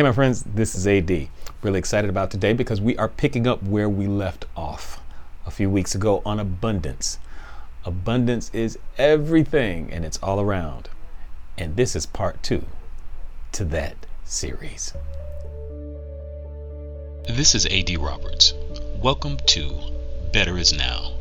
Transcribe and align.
Hey, 0.00 0.04
my 0.04 0.12
friends, 0.12 0.42
this 0.44 0.74
is 0.74 0.86
AD. 0.86 1.28
Really 1.60 1.78
excited 1.78 2.08
about 2.08 2.30
today 2.30 2.54
because 2.54 2.80
we 2.80 2.96
are 2.96 3.06
picking 3.06 3.46
up 3.46 3.62
where 3.62 3.86
we 3.86 4.06
left 4.06 4.46
off 4.56 4.98
a 5.44 5.50
few 5.50 5.68
weeks 5.68 5.94
ago 5.94 6.22
on 6.24 6.40
abundance. 6.40 7.18
Abundance 7.84 8.50
is 8.54 8.78
everything 8.96 9.92
and 9.92 10.06
it's 10.06 10.16
all 10.22 10.40
around. 10.40 10.88
And 11.58 11.76
this 11.76 11.94
is 11.94 12.06
part 12.06 12.42
two 12.42 12.64
to 13.52 13.62
that 13.66 14.06
series. 14.24 14.94
This 17.28 17.54
is 17.54 17.66
AD 17.66 17.98
Roberts. 17.98 18.54
Welcome 19.02 19.36
to 19.48 19.70
Better 20.32 20.56
Is 20.56 20.72
Now, 20.72 21.12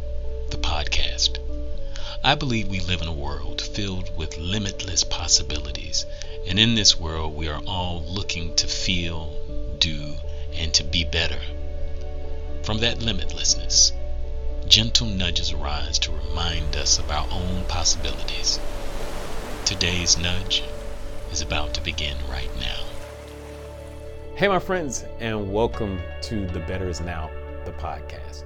the 0.52 0.58
podcast. 0.58 1.38
I 2.24 2.34
believe 2.34 2.70
we 2.70 2.80
live 2.80 3.02
in 3.02 3.10
a 3.10 3.14
world 3.14 3.62
filled 3.62 4.18
with 4.18 4.38
limitless 4.38 5.04
possibilities 5.04 6.06
and 6.50 6.58
in 6.58 6.74
this 6.74 7.00
world, 7.00 7.38
we 7.38 7.48
are 7.48 7.62
all 7.68 8.04
looking 8.08 8.56
to 8.56 8.66
feel, 8.66 9.32
do, 9.78 10.16
and 10.56 10.74
to 10.74 10.84
be 10.84 11.04
better. 11.04 11.40
From 12.64 12.80
that 12.80 12.98
limitlessness, 12.98 13.92
gentle 14.68 15.06
nudges 15.06 15.54
arise 15.54 16.00
to 16.00 16.12
remind 16.12 16.76
us 16.76 16.98
of 16.98 17.12
our 17.12 17.28
own 17.32 17.66
possibilities. 17.66 18.60
Today's 19.64 20.18
nudge 20.18 20.64
is 21.32 21.44
about 21.44 21.76
to 21.76 21.82
begin 21.82 22.18
right 22.28 22.50
now. 22.60 22.84
Hey, 24.34 24.48
my 24.48 24.58
friends, 24.58 25.06
and 25.20 25.54
welcome 25.54 26.02
to 26.24 26.48
the 26.48 26.62
Better 26.62 26.90
Is 26.90 27.00
Now, 27.00 27.30
the 27.66 27.74
podcast. 27.74 28.44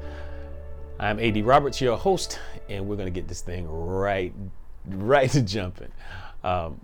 I'm 1.00 1.22
AD 1.22 1.46
Roberts, 1.46 1.80
your 1.80 1.96
host, 1.96 2.38
and 2.68 2.86
we're 2.86 2.98
going 2.98 3.08
to 3.08 3.18
get 3.18 3.30
this 3.30 3.40
thing 3.40 3.66
right, 3.70 4.34
right 4.88 5.30
to 5.30 5.42
jumping. 5.42 5.92
Um, 6.44 6.78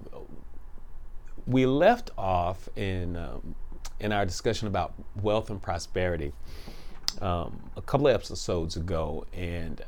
we 1.50 1.66
left 1.66 2.12
off 2.18 2.70
in 2.76 3.18
um, 3.18 3.56
in 4.00 4.12
our 4.14 4.26
discussion 4.26 4.68
about 4.68 4.94
wealth 5.22 5.50
and 5.50 5.62
prosperity 5.62 6.32
um, 7.22 7.72
a 7.76 7.82
couple 7.82 8.08
of 8.08 8.14
episodes 8.14 8.78
ago, 8.78 9.26
and 9.34 9.82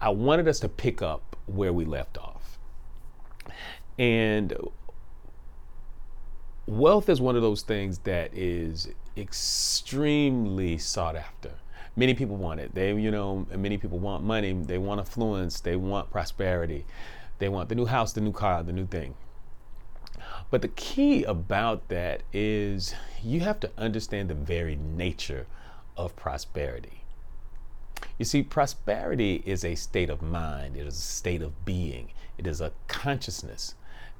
I 0.00 0.10
wanted 0.10 0.48
us 0.48 0.60
to 0.60 0.68
pick 0.68 1.02
up 1.02 1.36
where 1.46 1.72
we 1.72 1.84
left 1.84 2.16
off. 2.16 2.58
And 3.98 4.54
wealth 6.66 7.08
is 7.08 7.20
one 7.20 7.34
of 7.36 7.42
those 7.42 7.62
things 7.62 7.98
that 8.00 8.32
is 8.32 8.88
extremely 9.16 10.78
sought 10.78 11.16
after. 11.16 11.50
Many 11.96 12.14
people 12.14 12.36
want 12.36 12.60
it. 12.60 12.74
They, 12.74 12.94
you 12.94 13.10
know, 13.10 13.46
many 13.54 13.78
people 13.78 13.98
want 13.98 14.22
money. 14.22 14.52
They 14.52 14.78
want 14.78 15.00
affluence. 15.00 15.60
They 15.60 15.76
want 15.76 16.10
prosperity. 16.10 16.84
They 17.38 17.48
want 17.48 17.70
the 17.70 17.74
new 17.74 17.86
house, 17.86 18.12
the 18.12 18.20
new 18.20 18.32
car, 18.32 18.62
the 18.62 18.72
new 18.72 18.86
thing. 18.86 19.14
But 20.50 20.62
the 20.62 20.68
key 20.68 21.24
about 21.24 21.88
that 21.88 22.22
is 22.32 22.94
you 23.22 23.40
have 23.40 23.60
to 23.60 23.70
understand 23.76 24.30
the 24.30 24.34
very 24.34 24.76
nature 24.76 25.46
of 25.96 26.14
prosperity. 26.16 27.02
You 28.18 28.24
see, 28.24 28.42
prosperity 28.42 29.42
is 29.44 29.64
a 29.64 29.74
state 29.74 30.10
of 30.10 30.22
mind, 30.22 30.76
it 30.76 30.86
is 30.86 30.96
a 30.96 31.02
state 31.02 31.42
of 31.42 31.64
being, 31.64 32.12
it 32.38 32.46
is 32.46 32.60
a 32.60 32.72
consciousness 32.88 33.74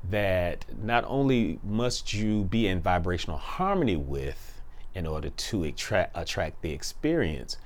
that 0.08 0.64
not 0.82 1.04
only 1.06 1.58
must 1.62 2.12
you 2.12 2.44
be 2.44 2.66
in 2.66 2.80
vibrational 2.80 3.38
harmony 3.38 3.96
with 3.96 4.60
in 4.94 5.06
order 5.06 5.30
to 5.30 5.64
attract, 5.64 6.16
attract 6.16 6.62
the 6.62 6.72
experience, 6.72 7.56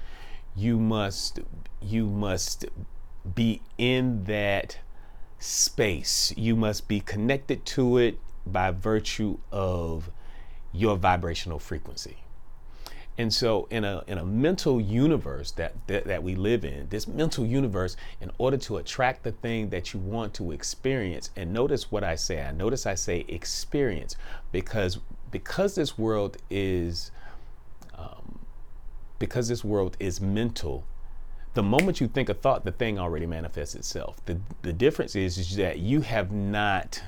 you 0.57 0.79
must 0.79 1.41
you 1.81 2.07
must 2.07 2.67
be 3.35 3.63
in 3.79 4.25
that 4.25 4.79
space. 5.39 6.35
You 6.37 6.57
must 6.57 6.89
be 6.89 7.01
connected 7.01 7.65
to 7.67 7.99
it 7.99 8.19
by 8.53 8.71
virtue 8.71 9.39
of 9.51 10.11
your 10.73 10.97
vibrational 10.97 11.59
frequency. 11.59 12.19
And 13.19 13.35
so 13.35 13.67
in 13.71 13.85
a 13.85 14.03
in 14.07 14.17
a 14.17 14.25
mental 14.25 14.81
universe 14.81 15.51
that, 15.53 15.75
that 15.89 16.05
that 16.05 16.23
we 16.23 16.37
live 16.37 16.65
in, 16.65 16.89
this 16.89 17.07
mental 17.07 17.45
universe, 17.45 17.97
in 18.21 18.31
order 18.39 18.57
to 18.59 18.79
attract 18.79 19.25
the 19.25 19.33
thing 19.33 19.69
that 19.71 19.93
you 19.93 20.01
want 20.01 20.33
to 20.35 20.53
experience, 20.53 21.29
and 21.37 21.53
notice 21.53 21.91
what 21.91 22.03
I 22.03 22.15
say, 22.15 22.41
I 22.41 22.53
notice 22.53 22.87
I 22.87 22.95
say 22.95 23.27
experience, 23.29 24.17
because 24.53 25.01
because 25.31 25.75
this 25.75 25.99
world 25.99 26.39
is 26.49 27.11
um, 27.99 28.39
because 29.19 29.49
this 29.49 29.63
world 29.63 29.99
is 30.01 30.21
mental, 30.21 30.85
the 31.53 31.63
moment 31.63 32.01
you 32.01 32.09
think 32.09 32.31
a 32.31 32.35
thought, 32.35 32.65
the 32.65 32.73
thing 32.73 32.99
already 32.99 33.27
manifests 33.27 33.75
itself. 33.75 34.25
The 34.25 34.41
the 34.63 34.73
difference 34.73 35.15
is, 35.15 35.37
is 35.37 35.57
that 35.57 35.79
you 35.81 36.01
have 36.01 36.33
not 36.33 37.03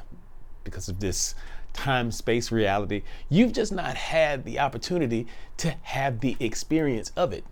because 0.65 0.89
of 0.89 1.01
this 1.01 1.35
time 1.73 2.11
space 2.11 2.53
reality. 2.53 3.03
You've 3.29 3.53
just 3.53 3.73
not 3.73 3.97
had 3.97 4.45
the 4.45 4.59
opportunity 4.59 5.27
to 5.59 5.75
have 5.83 6.21
the 6.21 6.37
experience 6.39 7.13
of 7.17 7.33
it. 7.33 7.45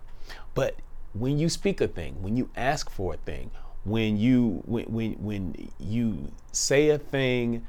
But 0.53 0.75
when 1.13 1.39
you 1.39 1.49
speak 1.49 1.81
a 1.81 1.87
thing, 1.87 2.21
when 2.21 2.37
you 2.37 2.49
ask 2.55 2.89
for 2.89 3.15
a 3.15 3.17
thing, 3.17 3.51
when 3.83 4.17
you 4.17 4.61
when 4.65 4.85
when, 4.85 5.13
when 5.13 5.71
you 5.79 6.31
say 6.51 6.89
a 6.89 6.97
thing 6.97 7.65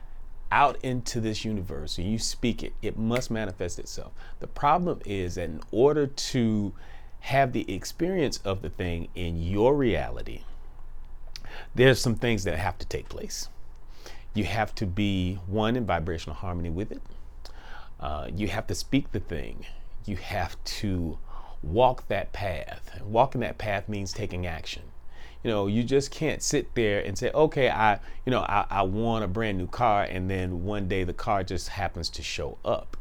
out 0.50 0.76
into 0.82 1.18
this 1.18 1.44
universe 1.44 1.96
and 1.96 2.06
you 2.06 2.18
speak 2.18 2.62
it, 2.62 2.74
it 2.82 2.98
must 2.98 3.30
manifest 3.30 3.78
itself. 3.78 4.12
The 4.40 4.46
problem 4.46 5.00
is 5.06 5.36
that 5.36 5.44
in 5.44 5.62
order 5.70 6.06
to 6.06 6.74
have 7.20 7.52
the 7.52 7.72
experience 7.72 8.38
of 8.44 8.60
the 8.60 8.68
thing 8.68 9.08
in 9.14 9.42
your 9.42 9.74
reality, 9.74 10.42
there's 11.74 12.00
some 12.00 12.16
things 12.16 12.44
that 12.44 12.58
have 12.58 12.78
to 12.78 12.86
take 12.86 13.08
place. 13.08 13.48
You 14.34 14.44
have 14.44 14.74
to 14.76 14.86
be 14.86 15.38
one 15.46 15.76
in 15.76 15.84
vibrational 15.84 16.36
harmony 16.36 16.70
with 16.70 16.90
it. 16.92 17.02
Uh, 18.00 18.28
you 18.34 18.48
have 18.48 18.66
to 18.68 18.74
speak 18.74 19.12
the 19.12 19.20
thing. 19.20 19.66
You 20.06 20.16
have 20.16 20.62
to 20.64 21.18
walk 21.62 22.08
that 22.08 22.32
path. 22.32 23.00
Walking 23.04 23.40
that 23.42 23.58
path 23.58 23.88
means 23.88 24.12
taking 24.12 24.46
action. 24.46 24.82
You 25.44 25.50
know, 25.50 25.66
you 25.66 25.82
just 25.82 26.10
can't 26.10 26.42
sit 26.42 26.74
there 26.74 27.00
and 27.00 27.18
say, 27.18 27.30
okay, 27.32 27.68
I, 27.68 27.98
you 28.24 28.30
know, 28.30 28.40
I, 28.40 28.64
I 28.70 28.82
want 28.82 29.24
a 29.24 29.28
brand 29.28 29.58
new 29.58 29.66
car, 29.66 30.04
and 30.04 30.30
then 30.30 30.64
one 30.64 30.88
day 30.88 31.04
the 31.04 31.12
car 31.12 31.42
just 31.42 31.68
happens 31.68 32.08
to 32.10 32.22
show 32.22 32.58
up. 32.64 32.96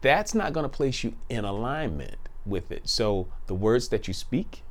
That's 0.00 0.34
not 0.34 0.52
going 0.52 0.64
to 0.64 0.68
place 0.68 1.02
you 1.02 1.14
in 1.28 1.44
alignment 1.44 2.16
with 2.46 2.70
it. 2.70 2.88
So 2.88 3.28
the 3.46 3.54
words 3.54 3.88
that 3.88 4.08
you 4.08 4.14
speak, 4.14 4.62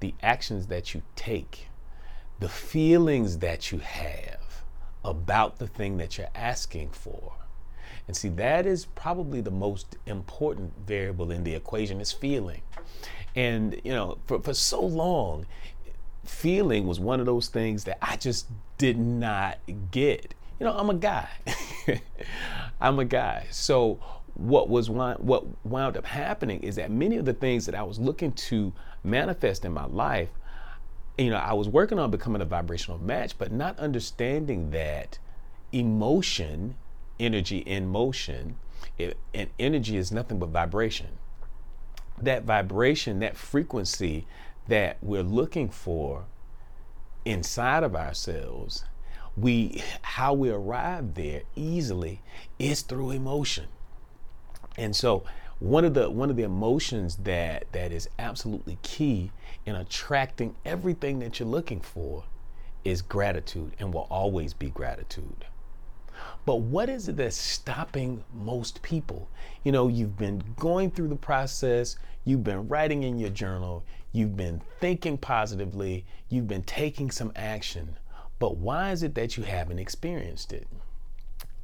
the 0.00 0.14
actions 0.22 0.66
that 0.66 0.92
you 0.92 1.02
take, 1.14 1.68
the 2.40 2.48
feelings 2.48 3.38
that 3.38 3.72
you 3.72 3.78
have 3.78 4.62
about 5.04 5.58
the 5.58 5.66
thing 5.66 5.96
that 5.98 6.18
you're 6.18 6.28
asking 6.34 6.90
for. 6.90 7.32
And 8.06 8.16
see, 8.16 8.28
that 8.30 8.66
is 8.66 8.86
probably 8.86 9.40
the 9.40 9.50
most 9.50 9.96
important 10.06 10.72
variable 10.86 11.30
in 11.30 11.44
the 11.44 11.54
equation 11.54 12.00
is 12.00 12.12
feeling. 12.12 12.62
And, 13.34 13.80
you 13.84 13.92
know, 13.92 14.18
for, 14.26 14.40
for 14.40 14.54
so 14.54 14.80
long, 14.80 15.46
feeling 16.24 16.86
was 16.86 17.00
one 17.00 17.20
of 17.20 17.26
those 17.26 17.48
things 17.48 17.84
that 17.84 17.98
I 18.02 18.16
just 18.16 18.48
did 18.78 18.98
not 18.98 19.58
get. 19.90 20.34
You 20.58 20.66
know, 20.66 20.76
I'm 20.76 20.90
a 20.90 20.94
guy. 20.94 21.28
I'm 22.80 22.98
a 22.98 23.04
guy. 23.04 23.46
So 23.50 24.00
what 24.34 24.68
was 24.68 24.90
what 24.90 25.44
wound 25.64 25.96
up 25.96 26.04
happening 26.04 26.60
is 26.62 26.76
that 26.76 26.90
many 26.90 27.16
of 27.16 27.24
the 27.24 27.32
things 27.32 27.66
that 27.66 27.74
I 27.74 27.82
was 27.82 27.98
looking 27.98 28.32
to 28.32 28.72
manifest 29.02 29.64
in 29.64 29.72
my 29.72 29.86
life 29.86 30.28
you 31.18 31.30
know, 31.30 31.36
I 31.36 31.54
was 31.54 31.68
working 31.68 31.98
on 31.98 32.10
becoming 32.10 32.42
a 32.42 32.46
vibrational 32.46 32.98
match, 32.98 33.38
but 33.38 33.50
not 33.50 33.78
understanding 33.78 34.70
that 34.70 35.18
emotion, 35.72 36.76
energy 37.18 37.58
in 37.58 37.88
motion, 37.88 38.56
it, 38.98 39.16
and 39.34 39.48
energy 39.58 39.96
is 39.96 40.12
nothing 40.12 40.38
but 40.38 40.50
vibration. 40.50 41.18
That 42.20 42.44
vibration, 42.44 43.20
that 43.20 43.36
frequency 43.36 44.26
that 44.68 44.98
we're 45.02 45.22
looking 45.22 45.68
for 45.68 46.24
inside 47.24 47.82
of 47.82 47.94
ourselves, 47.94 48.84
we 49.36 49.82
how 50.02 50.32
we 50.32 50.50
arrive 50.50 51.14
there 51.14 51.42
easily 51.54 52.22
is 52.58 52.82
through 52.82 53.10
emotion. 53.10 53.66
And 54.78 54.94
so 54.94 55.24
one 55.58 55.84
of 55.84 55.94
the 55.94 56.10
one 56.10 56.28
of 56.28 56.36
the 56.36 56.42
emotions 56.42 57.16
that 57.16 57.64
that 57.72 57.90
is 57.90 58.08
absolutely 58.18 58.78
key 58.82 59.30
in 59.64 59.74
attracting 59.74 60.54
everything 60.64 61.18
that 61.20 61.40
you're 61.40 61.48
looking 61.48 61.80
for 61.80 62.24
is 62.84 63.02
gratitude 63.02 63.72
and 63.78 63.92
will 63.92 64.06
always 64.10 64.52
be 64.52 64.70
gratitude. 64.70 65.46
But 66.44 66.56
what 66.56 66.88
is 66.88 67.08
it 67.08 67.16
that's 67.16 67.36
stopping 67.36 68.22
most 68.32 68.80
people? 68.82 69.28
You 69.64 69.72
know, 69.72 69.88
you've 69.88 70.16
been 70.16 70.42
going 70.56 70.90
through 70.90 71.08
the 71.08 71.16
process, 71.16 71.96
you've 72.24 72.44
been 72.44 72.68
writing 72.68 73.02
in 73.02 73.18
your 73.18 73.30
journal, 73.30 73.82
you've 74.12 74.36
been 74.36 74.62
thinking 74.80 75.18
positively, 75.18 76.04
you've 76.28 76.46
been 76.46 76.62
taking 76.62 77.10
some 77.10 77.32
action. 77.34 77.98
But 78.38 78.56
why 78.56 78.92
is 78.92 79.02
it 79.02 79.14
that 79.14 79.36
you 79.36 79.42
haven't 79.42 79.78
experienced 79.78 80.52
it? 80.52 80.68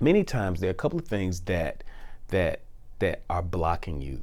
Many 0.00 0.24
times 0.24 0.60
there 0.60 0.68
are 0.68 0.72
a 0.72 0.74
couple 0.74 0.98
of 0.98 1.06
things 1.06 1.40
that 1.42 1.84
that 2.28 2.60
that 3.02 3.24
are 3.28 3.42
blocking 3.42 4.00
you. 4.00 4.22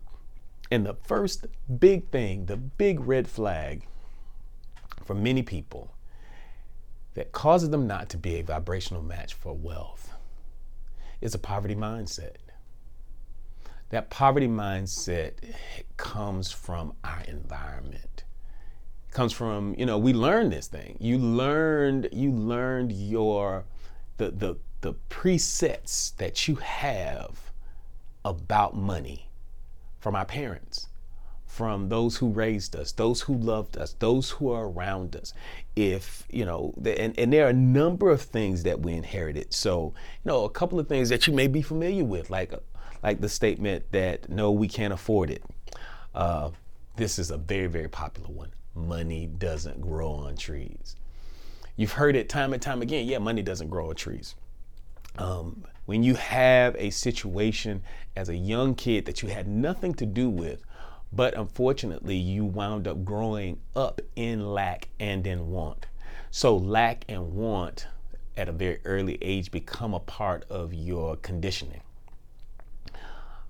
And 0.71 0.85
the 0.85 0.93
first 0.93 1.47
big 1.79 2.07
thing, 2.11 2.45
the 2.45 2.55
big 2.55 3.01
red 3.01 3.27
flag 3.27 3.85
for 5.03 5.13
many 5.13 5.43
people 5.43 5.91
that 7.13 7.33
causes 7.33 7.71
them 7.71 7.87
not 7.87 8.07
to 8.07 8.17
be 8.17 8.35
a 8.35 8.41
vibrational 8.41 9.03
match 9.03 9.33
for 9.33 9.53
wealth 9.53 10.13
is 11.19 11.35
a 11.35 11.37
poverty 11.37 11.75
mindset. 11.75 12.37
That 13.89 14.09
poverty 14.09 14.47
mindset 14.47 15.33
comes 15.97 16.49
from 16.49 16.93
our 17.03 17.23
environment. 17.27 18.23
It 19.09 19.13
comes 19.13 19.33
from, 19.33 19.75
you 19.77 19.85
know, 19.85 19.97
we 19.97 20.13
learned 20.13 20.53
this 20.53 20.67
thing. 20.67 20.95
You 21.01 21.17
learned, 21.17 22.07
you 22.13 22.31
learned 22.31 22.93
your 22.93 23.65
the 24.15 24.31
the 24.31 24.55
the 24.79 24.93
presets 25.09 26.15
that 26.15 26.47
you 26.47 26.55
have 26.55 27.48
about 28.23 28.75
money 28.75 29.29
from 29.99 30.15
our 30.15 30.25
parents 30.25 30.89
from 31.49 31.89
those 31.89 32.15
who 32.15 32.29
raised 32.29 32.75
us, 32.75 32.91
those 32.91 33.21
who 33.21 33.33
loved 33.35 33.75
us, 33.75 33.95
those 33.97 34.29
who 34.29 34.51
are 34.51 34.69
around 34.69 35.15
us. 35.15 35.33
If, 35.75 36.23
you 36.29 36.45
know, 36.45 36.75
and, 36.85 37.17
and 37.17 37.33
there 37.33 37.47
are 37.47 37.49
a 37.49 37.53
number 37.53 38.11
of 38.11 38.21
things 38.21 38.61
that 38.63 38.79
we 38.79 38.93
inherited. 38.93 39.51
So, 39.51 39.95
you 40.23 40.29
know, 40.29 40.45
a 40.45 40.49
couple 40.49 40.79
of 40.79 40.87
things 40.87 41.09
that 41.09 41.25
you 41.25 41.33
may 41.33 41.47
be 41.47 41.63
familiar 41.63 42.05
with, 42.05 42.29
like, 42.29 42.53
like 43.01 43.19
the 43.19 43.27
statement 43.27 43.91
that, 43.91 44.29
no, 44.29 44.51
we 44.51 44.67
can't 44.67 44.93
afford 44.93 45.31
it. 45.31 45.43
Uh, 46.13 46.51
this 46.97 47.17
is 47.17 47.31
a 47.31 47.37
very, 47.37 47.67
very 47.67 47.89
popular 47.89 48.29
one. 48.29 48.51
Money 48.75 49.25
doesn't 49.25 49.81
grow 49.81 50.11
on 50.11 50.37
trees. 50.37 50.95
You've 51.77 51.93
heard 51.93 52.15
it 52.15 52.29
time 52.29 52.53
and 52.53 52.61
time 52.61 52.83
again. 52.83 53.07
Yeah, 53.07 53.17
money 53.17 53.41
doesn't 53.41 53.69
grow 53.69 53.89
on 53.89 53.95
trees. 53.95 54.35
Um, 55.17 55.65
when 55.89 56.03
you 56.03 56.13
have 56.13 56.75
a 56.77 56.91
situation 56.91 57.81
as 58.15 58.29
a 58.29 58.35
young 58.35 58.75
kid 58.75 59.05
that 59.05 59.23
you 59.23 59.29
had 59.29 59.47
nothing 59.47 59.91
to 59.91 60.05
do 60.05 60.29
with, 60.29 60.63
but 61.11 61.33
unfortunately, 61.35 62.15
you 62.15 62.45
wound 62.45 62.87
up 62.87 63.03
growing 63.03 63.59
up 63.75 63.99
in 64.15 64.53
lack 64.53 64.87
and 64.99 65.25
in 65.25 65.49
want. 65.49 65.87
So, 66.29 66.55
lack 66.55 67.05
and 67.09 67.33
want 67.33 67.87
at 68.37 68.47
a 68.47 68.51
very 68.51 68.79
early 68.85 69.17
age 69.19 69.49
become 69.49 69.95
a 69.95 69.99
part 69.99 70.45
of 70.47 70.75
your 70.75 71.15
conditioning. 71.15 71.81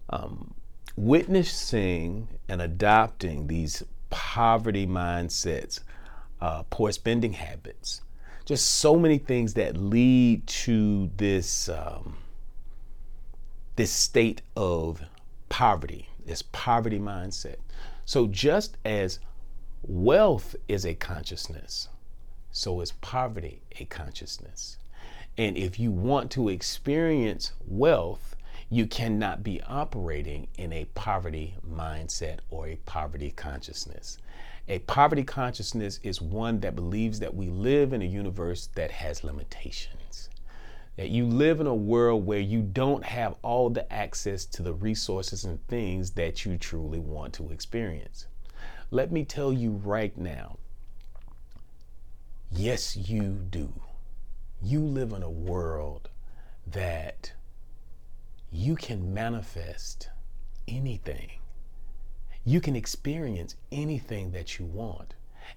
Um, 0.10 0.54
witnessing 0.96 2.30
and 2.48 2.62
adopting 2.62 3.48
these 3.48 3.84
poverty 4.10 4.88
mindsets, 4.88 5.82
uh, 6.40 6.64
poor 6.70 6.94
spending 6.94 7.34
habits, 7.34 8.00
just 8.46 8.66
so 8.66 8.96
many 8.96 9.18
things 9.18 9.56
that 9.56 9.76
lead 9.76 10.48
to 10.48 11.12
this 11.18 11.68
um, 11.68 12.16
this 13.80 13.92
state 13.92 14.42
of 14.58 15.02
poverty 15.48 16.10
this 16.26 16.42
poverty 16.52 17.00
mindset. 17.00 17.56
So 18.04 18.28
just 18.28 18.76
as 18.84 19.20
wealth 19.82 20.54
is 20.68 20.86
a 20.86 20.94
consciousness, 20.96 21.88
so 22.52 22.82
is 22.82 22.92
poverty 23.00 23.62
a 23.80 23.86
consciousness. 23.86 24.78
And 25.38 25.56
if 25.56 25.80
you 25.80 25.92
want 25.92 26.30
to 26.32 26.50
experience 26.50 27.54
wealth, 27.66 28.36
you 28.70 28.86
cannot 28.86 29.44
be 29.44 29.62
operating 29.64 30.50
in 30.58 30.74
a 30.74 30.84
poverty 30.94 31.56
mindset 31.66 32.40
or 32.50 32.68
a 32.68 32.76
poverty 32.86 33.32
consciousness. 33.32 34.18
A 34.68 34.80
poverty 34.80 35.24
consciousness 35.24 36.02
is 36.04 36.22
one 36.22 36.60
that 36.60 36.76
believes 36.76 37.20
that 37.22 37.34
we 37.34 37.48
live 37.48 37.94
in 37.94 38.02
a 38.02 38.06
universe 38.06 38.68
that 38.76 38.92
has 38.92 39.24
limitations 39.24 40.30
that 41.00 41.12
you 41.12 41.26
live 41.26 41.62
in 41.62 41.66
a 41.66 41.74
world 41.74 42.26
where 42.26 42.42
you 42.42 42.62
don't 42.62 43.06
have 43.06 43.34
all 43.42 43.70
the 43.70 43.90
access 43.90 44.44
to 44.44 44.62
the 44.62 44.74
resources 44.74 45.46
and 45.46 45.66
things 45.66 46.12
that 46.12 46.44
you 46.44 46.58
truly 46.58 47.00
want 47.00 47.34
to 47.34 47.50
experience. 47.52 48.28
Let 48.92 49.10
me 49.10 49.24
tell 49.24 49.54
you 49.54 49.72
right 49.72 50.18
now 50.18 50.58
yes, 52.52 52.98
you 52.98 53.40
do. 53.50 53.72
You 54.62 54.82
live 54.82 55.14
in 55.14 55.24
a 55.24 55.30
world 55.30 56.10
that 56.68 57.32
you 58.52 58.76
can 58.76 59.14
manifest 59.14 60.10
anything. 60.68 61.32
You 62.44 62.60
can 62.60 62.76
experience 62.76 63.56
anything 63.72 64.32
that 64.32 64.60
you 64.60 64.66
want. 64.66 65.14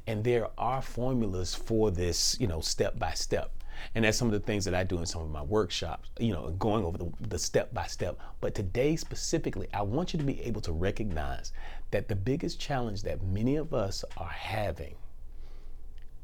And 0.07 0.23
there 0.23 0.51
are 0.57 0.83
formulas 0.83 1.53
for 1.53 1.91
this, 1.91 2.37
you 2.39 2.47
know, 2.47 2.61
step 2.61 2.97
by 2.97 3.15
step. 3.15 3.51
And 3.95 4.05
that's 4.05 4.19
some 4.19 4.29
of 4.29 4.33
the 4.33 4.41
things 4.41 4.65
that 4.65 4.75
I 4.75 4.85
do 4.85 4.99
in 4.99 5.07
some 5.07 5.23
of 5.23 5.31
my 5.31 5.43
workshops, 5.43 6.11
you 6.19 6.33
know, 6.33 6.51
going 6.59 6.85
over 6.85 6.99
the, 7.21 7.39
step 7.39 7.73
by 7.75 7.87
step. 7.87 8.19
But 8.41 8.55
today 8.55 8.97
specifically, 8.97 9.69
I 9.73 9.83
want 9.83 10.13
you 10.13 10.19
to 10.19 10.25
be 10.25 10.41
able 10.43 10.61
to 10.63 10.73
recognize 10.73 11.53
that 11.91 12.09
the 12.09 12.17
biggest 12.17 12.61
challenge 12.61 13.03
that 13.03 13.23
many 13.23 13.57
of 13.57 13.75
us 13.75 14.05
are 14.17 14.29
having 14.29 14.95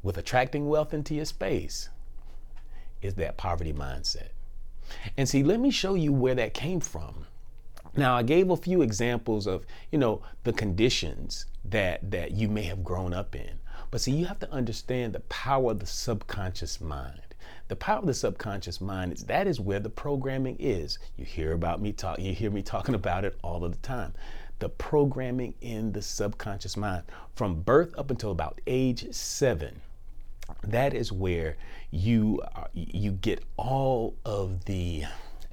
with 0.03 0.19
attracting 0.19 0.69
wealth 0.69 0.95
into 0.95 1.15
your 1.15 1.25
space 1.25 1.89
is 3.03 3.15
that 3.15 3.37
poverty 3.37 3.73
mindset. 3.73 4.29
And 5.17 5.29
see, 5.29 5.43
let 5.43 5.61
me 5.61 5.71
show 5.71 5.95
you 5.95 6.13
where 6.13 6.35
that 6.35 6.55
came 6.55 6.81
from. 6.81 7.27
Now, 7.97 8.17
I 8.17 8.23
gave 8.23 8.51
a 8.51 8.57
few 8.57 8.83
examples 8.83 9.47
of, 9.47 9.67
you 9.91 9.99
know, 9.99 10.23
the 10.45 10.53
conditions 10.53 11.47
that 11.65 12.11
that 12.11 12.33
you 12.33 12.49
may 12.49 12.63
have 12.63 12.85
grown 12.85 13.13
up 13.13 13.35
in. 13.35 13.59
But 13.91 14.01
see, 14.01 14.13
you 14.13 14.27
have 14.27 14.39
to 14.41 14.53
understand 14.53 15.13
the 15.13 15.21
power 15.21 15.73
of 15.73 15.81
the 15.81 15.87
subconscious 15.87 16.81
mind. 16.81 17.28
The 17.69 17.77
power 17.77 17.99
of 17.99 18.07
the 18.07 18.15
subconscious 18.15 18.81
mind 18.81 19.13
is 19.13 19.25
that 19.25 19.47
is 19.47 19.61
where 19.61 19.79
the 19.79 19.91
programming 19.91 20.57
is. 20.59 20.99
You 21.19 21.27
hear 21.27 21.53
about 21.53 21.83
me 21.83 21.93
talk, 21.93 22.19
you 22.19 22.33
hear 22.33 22.51
me 22.51 22.63
talking 22.63 22.95
about 22.95 23.27
it 23.27 23.39
all 23.43 23.63
of 23.63 23.73
the 23.73 23.87
time. 23.87 24.15
The 24.59 24.71
programming 24.71 25.55
in 25.61 25.93
the 25.93 26.01
subconscious 26.01 26.77
mind 26.79 27.05
from 27.35 27.61
birth 27.61 27.97
up 27.99 28.11
until 28.11 28.31
about 28.31 28.61
age 28.67 29.13
seven. 29.15 29.81
That 30.63 30.95
is 30.95 31.13
where 31.13 31.57
you 31.91 32.41
are, 32.55 32.69
you 32.73 33.13
get 33.13 33.45
all 33.59 34.17
of 34.25 34.65
the 34.65 35.05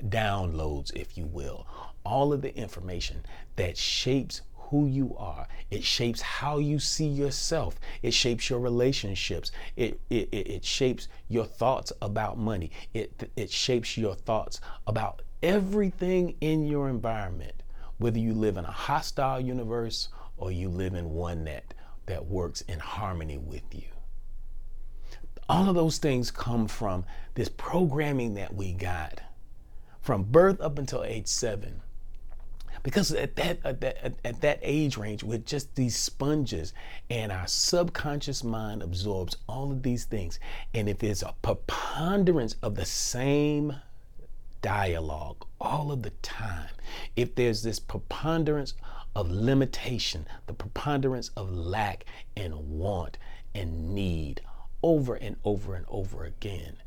downloads, 0.08 0.96
if 0.96 1.18
you 1.18 1.26
will, 1.26 1.68
all 2.06 2.32
of 2.32 2.42
the 2.42 2.56
information 2.56 3.26
that 3.58 3.78
shapes 3.78 4.42
who 4.70 4.88
you 4.88 5.16
are. 5.18 5.48
It 5.70 5.84
shapes 5.84 6.22
how 6.22 6.58
you 6.58 6.80
see 6.80 7.08
yourself. 7.08 7.80
It 8.02 8.14
shapes 8.14 8.50
your 8.50 8.60
relationships. 8.60 9.52
It, 9.76 10.00
it, 10.10 10.30
it, 10.32 10.66
shapes 10.66 11.08
your 11.28 11.46
thoughts 11.46 11.92
about 12.02 12.38
money. 12.38 12.72
It, 12.94 13.30
it 13.36 13.52
shapes 13.52 13.98
your 13.98 14.16
thoughts 14.16 14.60
about 14.88 15.22
everything 15.44 16.36
in 16.42 16.66
your 16.66 16.90
environment, 16.90 17.54
whether 17.98 18.20
you 18.20 18.34
live 18.34 18.58
in 18.58 18.66
a 18.66 18.72
hostile 18.72 19.40
universe 19.40 20.10
or 20.38 20.52
you 20.52 20.70
live 20.70 20.96
in 20.96 21.12
one 21.12 21.46
that, 21.46 21.74
that 22.08 22.26
works 22.26 22.62
in 22.62 22.80
harmony 22.80 23.38
with 23.38 23.64
you. 23.74 23.88
All 25.48 25.70
of 25.70 25.76
those 25.76 26.00
things 26.00 26.32
come 26.32 26.68
from 26.68 27.06
this 27.36 27.50
programming 27.50 28.34
that 28.34 28.56
we 28.56 28.74
got 28.74 29.22
from 30.02 30.24
birth 30.24 30.60
up 30.60 30.80
until 30.80 31.04
age 31.04 31.28
seven 31.28 31.82
because 32.86 33.12
at 33.12 33.36
that, 33.36 33.58
at 33.66 33.82
that, 33.82 34.14
at 34.24 34.42
that 34.42 34.60
age 34.62 34.96
range 34.96 35.24
we're 35.24 35.40
just 35.40 35.74
these 35.76 35.96
sponges 35.96 36.72
and 37.10 37.32
our 37.32 37.48
subconscious 37.48 38.44
mind 38.44 38.84
absorbs 38.84 39.38
all 39.50 39.72
of 39.72 39.82
these 39.82 40.06
things 40.06 40.40
and 40.76 40.88
if 40.88 41.00
there's 41.00 41.24
a 41.24 41.34
preponderance 41.42 42.56
of 42.62 42.76
the 42.76 42.86
same 42.86 43.76
dialogue 44.62 45.44
all 45.60 45.92
of 45.92 46.04
the 46.04 46.12
time 46.22 46.70
if 47.16 47.34
there's 47.34 47.64
this 47.64 47.80
preponderance 47.80 48.76
of 49.16 49.32
limitation 49.32 50.28
the 50.46 50.54
preponderance 50.54 51.30
of 51.30 51.52
lack 51.52 52.06
and 52.38 52.54
want 52.54 53.18
and 53.56 53.96
need 53.96 54.42
over 54.84 55.16
and 55.16 55.36
over 55.44 55.74
and 55.74 55.88
over 55.88 56.24
again 56.24 56.78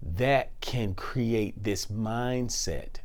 that 0.00 0.52
can 0.60 0.94
create 0.94 1.64
this 1.64 1.86
mindset 1.86 2.98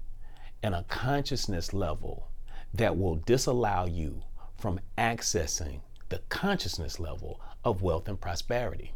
and 0.61 0.75
a 0.75 0.83
consciousness 0.83 1.73
level 1.73 2.29
that 2.73 2.97
will 2.97 3.15
disallow 3.15 3.85
you 3.85 4.21
from 4.57 4.79
accessing 4.97 5.81
the 6.09 6.19
consciousness 6.29 6.99
level 6.99 7.39
of 7.63 7.81
wealth 7.81 8.07
and 8.07 8.19
prosperity. 8.19 8.91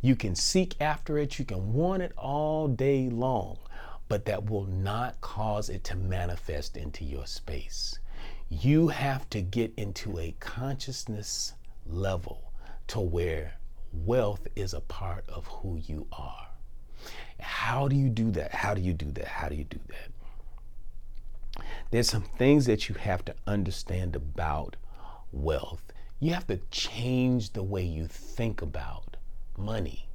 You 0.00 0.16
can 0.16 0.34
seek 0.34 0.80
after 0.80 1.18
it, 1.18 1.38
you 1.38 1.44
can 1.44 1.72
want 1.72 2.02
it 2.02 2.12
all 2.16 2.68
day 2.68 3.08
long, 3.08 3.58
but 4.08 4.24
that 4.26 4.50
will 4.50 4.66
not 4.66 5.20
cause 5.20 5.68
it 5.68 5.84
to 5.84 5.96
manifest 5.96 6.76
into 6.76 7.04
your 7.04 7.26
space. 7.26 7.98
You 8.48 8.88
have 8.88 9.30
to 9.30 9.40
get 9.40 9.72
into 9.76 10.18
a 10.18 10.34
consciousness 10.40 11.54
level 11.86 12.52
to 12.88 13.00
where 13.00 13.54
wealth 13.92 14.46
is 14.56 14.74
a 14.74 14.80
part 14.80 15.24
of 15.28 15.46
who 15.46 15.80
you 15.86 16.06
are. 16.12 16.48
How 17.40 17.88
do 17.88 17.96
you 17.96 18.08
do 18.08 18.30
that? 18.32 18.52
How 18.52 18.74
do 18.74 18.80
you 18.80 18.92
do 18.92 19.10
that? 19.12 19.26
How 19.26 19.48
do 19.48 19.54
you 19.54 19.64
do 19.64 19.80
that? 19.88 20.10
There's 21.92 22.08
some 22.08 22.22
things 22.22 22.64
that 22.64 22.88
you 22.88 22.94
have 22.94 23.22
to 23.26 23.34
understand 23.46 24.16
about 24.16 24.76
wealth. 25.30 25.92
You 26.20 26.32
have 26.32 26.46
to 26.46 26.56
change 26.70 27.52
the 27.52 27.62
way 27.62 27.82
you 27.84 28.06
think 28.06 28.62
about 28.62 29.18
money. 29.58 30.08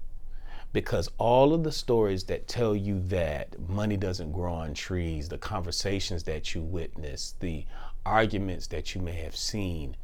Because 0.73 1.07
all 1.19 1.53
of 1.53 1.63
the 1.63 1.71
stories 1.71 2.23
that 2.23 2.47
tell 2.47 2.75
you 2.75 2.99
that 3.09 3.59
money 3.69 3.95
doesn't 3.95 4.31
grow 4.31 4.55
on 4.55 4.73
trees, 4.73 5.29
the 5.29 5.37
conversations 5.37 6.23
that 6.23 6.55
you 6.55 6.63
witness, 6.63 7.35
the 7.41 7.67
arguments 8.07 8.65
that 8.67 8.95
you 8.95 9.01
may 9.01 9.21
have 9.21 9.35
seen, 9.35 9.95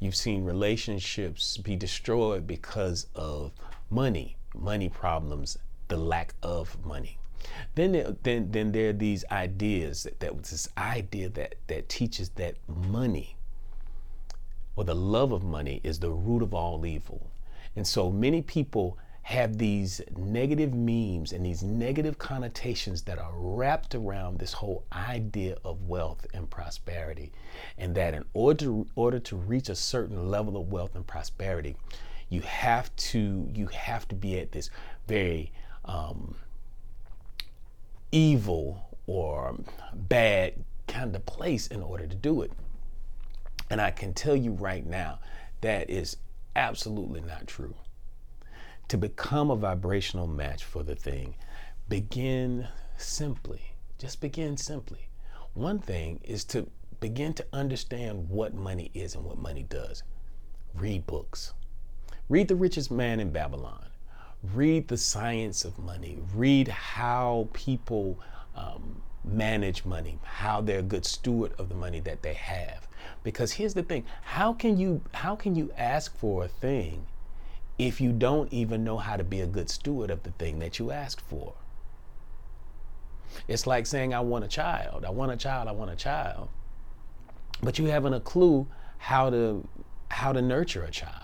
you've 0.00 0.14
seen 0.14 0.44
relationships 0.44 1.56
be 1.56 1.76
destroyed 1.76 2.46
because 2.46 3.06
of 3.14 3.52
money, 3.88 4.36
money 4.54 4.90
problems, 4.90 5.56
the 5.88 5.96
lack 5.96 6.34
of 6.42 6.76
money. 6.84 7.16
Then 7.74 7.92
there, 7.92 8.16
then 8.22 8.50
then 8.50 8.72
there 8.72 8.90
are 8.90 8.94
these 8.94 9.24
ideas 9.30 10.04
that, 10.04 10.20
that 10.20 10.42
this 10.42 10.68
idea 10.76 11.28
that 11.30 11.54
that 11.66 11.88
teaches 11.88 12.30
that 12.30 12.56
money 12.68 13.36
or 14.76 14.84
the 14.84 14.94
love 14.94 15.32
of 15.32 15.42
money 15.42 15.80
is 15.84 15.98
the 15.98 16.10
root 16.10 16.42
of 16.42 16.54
all 16.54 16.86
evil. 16.86 17.30
And 17.76 17.86
so 17.86 18.10
many 18.10 18.42
people 18.42 18.98
have 19.22 19.56
these 19.56 20.00
negative 20.16 20.74
memes 20.74 21.32
and 21.32 21.46
these 21.46 21.62
negative 21.62 22.18
connotations 22.18 23.02
that 23.02 23.18
are 23.18 23.32
wrapped 23.34 23.94
around 23.94 24.38
this 24.38 24.52
whole 24.52 24.84
idea 24.92 25.56
of 25.64 25.88
wealth 25.88 26.26
and 26.34 26.50
prosperity. 26.50 27.30
And 27.78 27.94
that 27.94 28.14
in 28.14 28.24
order 28.34 28.64
to, 28.64 28.86
order 28.96 29.20
to 29.20 29.36
reach 29.36 29.68
a 29.68 29.76
certain 29.76 30.30
level 30.30 30.56
of 30.56 30.72
wealth 30.72 30.96
and 30.96 31.06
prosperity, 31.06 31.76
you 32.30 32.40
have 32.40 32.94
to 32.96 33.48
you 33.52 33.66
have 33.66 34.08
to 34.08 34.14
be 34.14 34.40
at 34.40 34.52
this 34.52 34.70
very 35.06 35.52
um, 35.84 36.34
evil 38.12 38.98
or 39.06 39.56
bad 39.94 40.54
kind 40.86 41.16
of 41.16 41.24
place 41.26 41.66
in 41.66 41.82
order 41.82 42.06
to 42.06 42.14
do 42.14 42.42
it. 42.42 42.52
And 43.70 43.80
I 43.80 43.90
can 43.90 44.12
tell 44.12 44.36
you 44.36 44.52
right 44.52 44.86
now 44.86 45.18
that 45.62 45.88
is 45.88 46.18
absolutely 46.54 47.22
not 47.22 47.46
true. 47.46 47.74
To 48.88 48.98
become 48.98 49.50
a 49.50 49.56
vibrational 49.56 50.26
match 50.26 50.64
for 50.64 50.82
the 50.82 50.94
thing, 50.94 51.34
begin 51.88 52.68
simply. 52.98 53.62
Just 53.98 54.20
begin 54.20 54.56
simply. 54.56 55.08
One 55.54 55.78
thing 55.78 56.20
is 56.22 56.44
to 56.46 56.68
begin 57.00 57.32
to 57.34 57.46
understand 57.52 58.28
what 58.28 58.54
money 58.54 58.90
is 58.94 59.14
and 59.14 59.24
what 59.24 59.38
money 59.38 59.62
does. 59.62 60.02
Read 60.74 61.06
books. 61.06 61.54
Read 62.28 62.48
The 62.48 62.56
Richest 62.56 62.90
Man 62.90 63.20
in 63.20 63.30
Babylon 63.30 63.86
read 64.54 64.88
the 64.88 64.96
science 64.96 65.64
of 65.64 65.78
money, 65.78 66.18
read 66.34 66.68
how 66.68 67.48
people 67.52 68.18
um, 68.56 69.00
manage 69.24 69.84
money, 69.84 70.18
how 70.24 70.60
they're 70.60 70.80
a 70.80 70.82
good 70.82 71.04
steward 71.04 71.52
of 71.58 71.68
the 71.68 71.74
money 71.74 72.00
that 72.00 72.22
they 72.22 72.34
have. 72.34 72.88
Because 73.22 73.52
here's 73.52 73.74
the 73.74 73.82
thing: 73.82 74.04
how 74.22 74.52
can 74.52 74.76
you 74.76 75.00
how 75.14 75.36
can 75.36 75.54
you 75.54 75.70
ask 75.76 76.16
for 76.16 76.44
a 76.44 76.48
thing 76.48 77.06
if 77.78 78.00
you 78.00 78.12
don't 78.12 78.52
even 78.52 78.84
know 78.84 78.98
how 78.98 79.16
to 79.16 79.24
be 79.24 79.40
a 79.40 79.46
good 79.46 79.70
steward 79.70 80.10
of 80.10 80.22
the 80.24 80.32
thing 80.32 80.58
that 80.58 80.78
you 80.78 80.90
asked 80.90 81.20
for? 81.20 81.54
It's 83.46 83.66
like 83.66 83.86
saying, 83.86 84.12
"I 84.12 84.20
want 84.20 84.44
a 84.44 84.48
child. 84.48 85.04
I 85.04 85.10
want 85.10 85.32
a 85.32 85.36
child. 85.36 85.68
I 85.68 85.72
want 85.72 85.90
a 85.90 85.96
child," 85.96 86.48
but 87.62 87.78
you 87.78 87.86
haven't 87.86 88.14
a 88.14 88.20
clue 88.20 88.66
how 88.98 89.30
to 89.30 89.66
how 90.08 90.32
to 90.32 90.42
nurture 90.42 90.82
a 90.84 90.90
child 90.90 91.21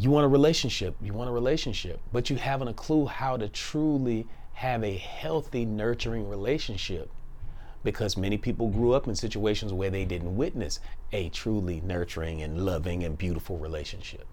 you 0.00 0.10
want 0.10 0.24
a 0.24 0.28
relationship, 0.28 0.94
you 1.00 1.12
want 1.12 1.28
a 1.28 1.32
relationship, 1.32 2.00
but 2.12 2.30
you 2.30 2.36
haven't 2.36 2.68
a 2.68 2.74
clue 2.74 3.06
how 3.06 3.36
to 3.36 3.48
truly 3.48 4.26
have 4.52 4.84
a 4.84 4.96
healthy, 4.96 5.64
nurturing 5.64 6.28
relationship 6.28 7.10
because 7.84 8.16
many 8.16 8.36
people 8.36 8.68
grew 8.68 8.92
up 8.92 9.08
in 9.08 9.14
situations 9.14 9.72
where 9.72 9.90
they 9.90 10.04
didn't 10.04 10.36
witness 10.36 10.80
a 11.12 11.28
truly 11.30 11.80
nurturing 11.80 12.42
and 12.42 12.64
loving 12.64 13.04
and 13.04 13.18
beautiful 13.18 13.56
relationship. 13.58 14.26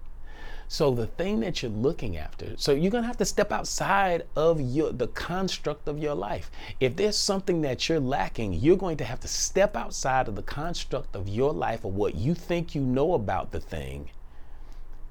So 0.68 0.90
the 0.90 1.06
thing 1.06 1.40
that 1.40 1.62
you're 1.62 1.70
looking 1.70 2.16
after, 2.16 2.54
so 2.56 2.72
you're 2.72 2.90
gonna 2.90 3.06
have 3.06 3.18
to 3.18 3.24
step 3.24 3.52
outside 3.52 4.26
of 4.34 4.60
your 4.60 4.92
the 4.92 5.06
construct 5.08 5.86
of 5.86 5.98
your 5.98 6.14
life. 6.14 6.50
If 6.80 6.96
there's 6.96 7.16
something 7.16 7.60
that 7.62 7.88
you're 7.88 8.00
lacking, 8.00 8.52
you're 8.54 8.76
going 8.76 8.96
to 8.96 9.04
have 9.04 9.20
to 9.20 9.28
step 9.28 9.76
outside 9.76 10.26
of 10.26 10.34
the 10.34 10.42
construct 10.42 11.14
of 11.14 11.28
your 11.28 11.52
life 11.52 11.84
or 11.84 11.92
what 11.92 12.16
you 12.16 12.34
think 12.34 12.74
you 12.74 12.80
know 12.80 13.14
about 13.14 13.52
the 13.52 13.60
thing 13.60 14.10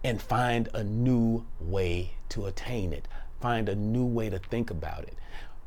and 0.06 0.22
find 0.22 0.70
a 0.72 0.84
new 0.84 1.44
way 1.60 2.12
to 2.30 2.46
attain 2.46 2.94
it. 2.94 3.08
Find 3.42 3.68
a 3.68 3.74
new 3.74 4.06
way 4.06 4.30
to 4.30 4.38
think 4.38 4.70
about 4.70 5.04
it. 5.04 5.18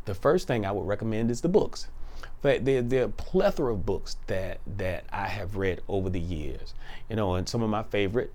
The 0.04 0.14
first 0.14 0.46
thing 0.46 0.64
I 0.64 0.70
would 0.70 0.86
recommend 0.86 1.32
is 1.32 1.40
the 1.40 1.48
books. 1.48 1.88
But 2.40 2.64
there, 2.64 2.80
there 2.80 3.02
are 3.02 3.06
a 3.06 3.08
plethora 3.08 3.72
of 3.74 3.84
books 3.84 4.16
that 4.28 4.60
that 4.64 5.06
I 5.12 5.26
have 5.26 5.56
read 5.56 5.80
over 5.88 6.08
the 6.08 6.20
years. 6.20 6.72
You 7.10 7.16
know, 7.16 7.34
and 7.34 7.48
some 7.48 7.62
of 7.62 7.70
my 7.70 7.82
favorite, 7.82 8.32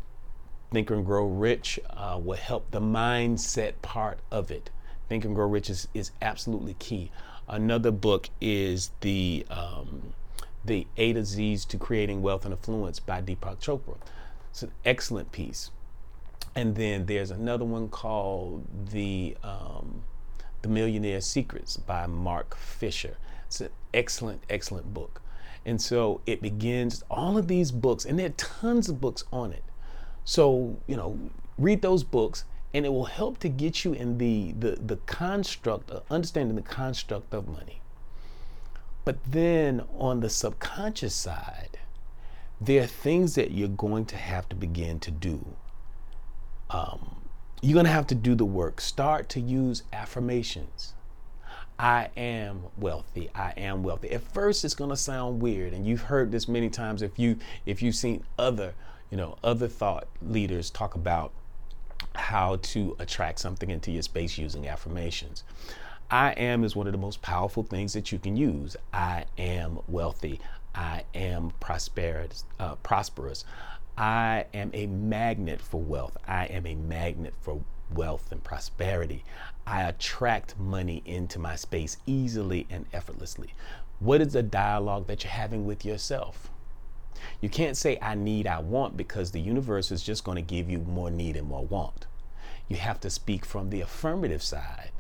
Think 0.72 0.90
and 0.90 1.06
Grow 1.06 1.26
Rich, 1.26 1.80
uh, 1.90 2.20
will 2.22 2.36
help 2.36 2.70
the 2.72 2.82
mindset 2.82 3.82
part 3.82 4.20
of 4.30 4.52
it. 4.52 4.72
Think 5.08 5.24
and 5.24 5.34
Grow 5.34 5.48
Rich 5.48 5.70
is, 5.70 5.88
is 5.94 6.12
absolutely 6.22 6.74
key. 6.74 7.12
Another 7.48 7.92
book 7.92 8.30
is 8.42 8.92
the 9.00 9.46
um, 9.50 10.14
the 10.66 10.86
A 10.98 11.14
to 11.14 11.24
Z's 11.24 11.64
to 11.64 11.78
Creating 11.78 12.22
Wealth 12.22 12.44
and 12.44 12.54
Affluence 12.54 13.00
by 13.00 13.22
Deepak 13.22 13.62
Chopra. 13.62 13.96
It's 14.50 14.64
an 14.64 14.72
excellent 14.84 15.32
piece. 15.32 15.72
And 16.56 16.76
then 16.76 17.08
there's 17.08 17.32
another 17.32 17.66
one 17.66 17.90
called 17.90 18.68
the 18.92 19.36
um, 19.44 20.04
the 20.62 20.68
Millionaire 20.70 21.22
Secrets 21.22 21.78
by 21.78 22.06
Mark 22.06 22.56
Fisher. 22.56 23.18
It's 23.48 23.62
an 23.62 23.70
excellent, 23.94 24.44
excellent 24.50 24.94
book. 24.94 25.22
And 25.66 25.82
so 25.82 26.22
it 26.26 26.42
begins 26.42 27.04
all 27.10 27.38
of 27.38 27.48
these 27.48 27.72
books, 27.72 28.06
and 28.06 28.20
there 28.20 28.28
are 28.28 28.38
tons 28.38 28.88
of 28.90 29.02
books 29.02 29.24
on 29.32 29.52
it. 29.52 29.64
So 30.26 30.78
you 30.88 30.96
know, 30.96 31.20
read 31.58 31.82
those 31.82 32.04
books, 32.04 32.46
and 32.74 32.86
it 32.86 32.90
will 32.90 33.06
help 33.06 33.40
to 33.40 33.50
get 33.50 33.84
you 33.84 33.94
in 33.94 34.20
the 34.20 34.54
the 34.54 34.72
the 34.76 34.98
construct, 35.08 35.90
of 35.90 36.04
understanding 36.12 36.56
the 36.56 36.62
construct 36.62 37.34
of 37.34 37.48
money. 37.48 37.82
But 39.06 39.18
then 39.26 39.84
on 39.98 40.20
the 40.20 40.30
subconscious 40.30 41.16
side, 41.16 41.80
there 42.62 42.84
are 42.84 42.88
things 42.88 43.36
that 43.36 43.52
you're 43.52 43.68
going 43.68 44.06
to 44.06 44.18
have 44.18 44.48
to 44.50 44.56
begin 44.56 45.00
to 45.02 45.12
do 45.12 45.56
um, 46.74 47.16
you're 47.62 47.76
going 47.76 47.86
to 47.86 47.92
have 47.92 48.08
to 48.08 48.16
do 48.16 48.36
the 48.36 48.46
work. 48.46 48.82
Start 48.82 49.30
to 49.30 49.40
use 49.40 49.84
affirmations. 49.94 50.94
I 51.80 52.10
am 52.18 52.64
wealthy. 52.78 53.30
I 53.34 53.54
am 53.56 53.84
wealthy. 53.84 54.12
At 54.12 54.22
first 54.22 54.66
it's 54.66 54.74
going 54.74 54.90
to 54.90 54.98
sound 54.98 55.42
weird 55.42 55.74
and 55.74 55.86
you've 55.86 56.04
heard 56.04 56.32
this 56.32 56.48
many 56.48 56.70
times 56.70 57.02
if 57.02 57.18
you 57.18 57.38
if 57.66 57.82
you've 57.82 57.96
seen 57.96 58.24
other, 58.38 58.74
you 59.10 59.18
know, 59.18 59.38
other 59.44 59.68
thought 59.68 60.08
leaders 60.22 60.70
talk 60.70 60.96
about 60.96 61.32
how 62.16 62.58
to 62.58 62.96
attract 63.00 63.40
something 63.40 63.70
into 63.70 63.92
your 63.92 64.04
space 64.04 64.38
using 64.38 64.68
affirmations. 64.68 65.44
I 66.12 66.32
am 66.34 66.64
is 66.64 66.76
one 66.76 66.86
of 66.88 66.94
the 66.94 67.00
most 67.00 67.22
powerful 67.22 67.64
things 67.64 67.94
that 67.94 68.12
you 68.12 68.20
can 68.20 68.38
use. 68.38 68.76
I 68.94 69.26
am 69.38 69.80
wealthy. 69.88 70.40
I 70.76 71.04
am 71.16 71.52
prosperous. 71.60 72.46
Uh, 72.60 72.76
prosperous. 72.76 73.46
I 73.98 74.46
am 74.54 74.72
a 74.74 74.88
magnet 74.88 75.62
for 75.62 75.80
wealth. 75.80 76.18
I 76.28 76.46
am 76.46 76.66
a 76.66 76.76
magnet 76.76 77.34
for 77.40 77.62
wealth 77.94 78.32
and 78.32 78.44
prosperity. 78.44 79.24
I 79.68 79.84
attract 79.84 80.58
money 80.58 81.04
into 81.06 81.38
my 81.38 81.56
space 81.56 81.98
easily 82.06 82.66
and 82.70 82.86
effortlessly. 82.92 83.54
What 84.00 84.22
is 84.22 84.34
the 84.34 84.44
dialogue 84.44 85.08
that 85.08 85.24
you're 85.24 85.32
having 85.32 85.66
with 85.66 85.86
yourself? 85.86 86.50
You 87.40 87.50
can't 87.50 87.78
say, 87.78 88.00
I 88.02 88.16
need, 88.16 88.48
I 88.48 88.60
want, 88.60 88.98
because 88.98 89.32
the 89.32 89.40
universe 89.40 89.92
is 89.92 90.02
just 90.02 90.24
going 90.24 90.36
to 90.36 90.42
give 90.42 90.70
you 90.70 90.80
more 90.80 91.12
need 91.12 91.38
and 91.38 91.48
more 91.48 91.66
want. 91.66 92.08
You 92.68 92.78
have 92.78 93.00
to 93.02 93.10
speak 93.10 93.46
from 93.46 93.70
the 93.70 93.82
affirmative 93.82 94.42
side. 94.42 94.92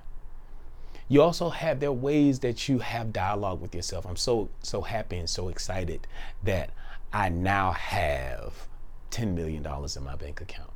You 1.07 1.21
also 1.21 1.49
have 1.49 1.79
there 1.79 1.91
ways 1.91 2.39
that 2.39 2.69
you 2.69 2.79
have 2.79 3.11
dialogue 3.11 3.61
with 3.61 3.75
yourself. 3.75 4.05
I'm 4.05 4.15
so 4.15 4.49
so 4.61 4.81
happy 4.81 5.17
and 5.17 5.29
so 5.29 5.49
excited 5.49 6.07
that 6.43 6.69
I 7.11 7.29
now 7.29 7.71
have 7.71 8.67
$10 9.13 9.33
million 9.33 9.65
in 9.65 10.03
my 10.03 10.15
bank 10.15 10.41
account. 10.41 10.71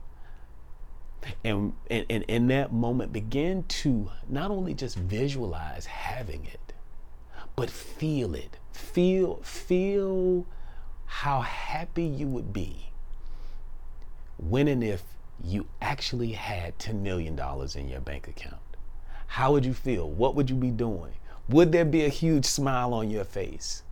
And, 1.44 1.74
and, 1.90 2.06
and 2.10 2.24
in 2.28 2.48
that 2.48 2.72
moment, 2.72 3.12
begin 3.12 3.64
to 3.64 4.10
not 4.30 4.52
only 4.52 4.74
just 4.74 4.96
visualize 4.96 5.86
having 5.86 6.46
it, 6.46 6.74
but 7.56 7.70
feel 7.70 8.36
it. 8.36 8.58
Feel, 8.72 9.38
feel 9.38 10.46
how 11.06 11.42
happy 11.42 12.04
you 12.04 12.28
would 12.28 12.54
be 12.54 12.92
when 14.38 14.68
and 14.68 14.84
if 14.84 15.04
you 15.44 15.66
actually 15.82 16.34
had 16.34 16.78
$10 16.80 17.02
million 17.02 17.40
in 17.76 17.90
your 17.90 18.02
bank 18.02 18.28
account. 18.28 18.62
How 19.28 19.52
would 19.52 19.66
you 19.66 19.74
feel? 19.74 20.10
What 20.10 20.36
would 20.36 20.50
you 20.50 20.56
be 20.56 20.72
doing? 20.72 21.14
Would 21.50 21.72
there 21.72 21.86
be 21.86 22.06
a 22.06 22.10
huge 22.10 22.46
smile 22.46 22.94
on 22.94 23.10
your 23.10 23.24
face? 23.24 23.84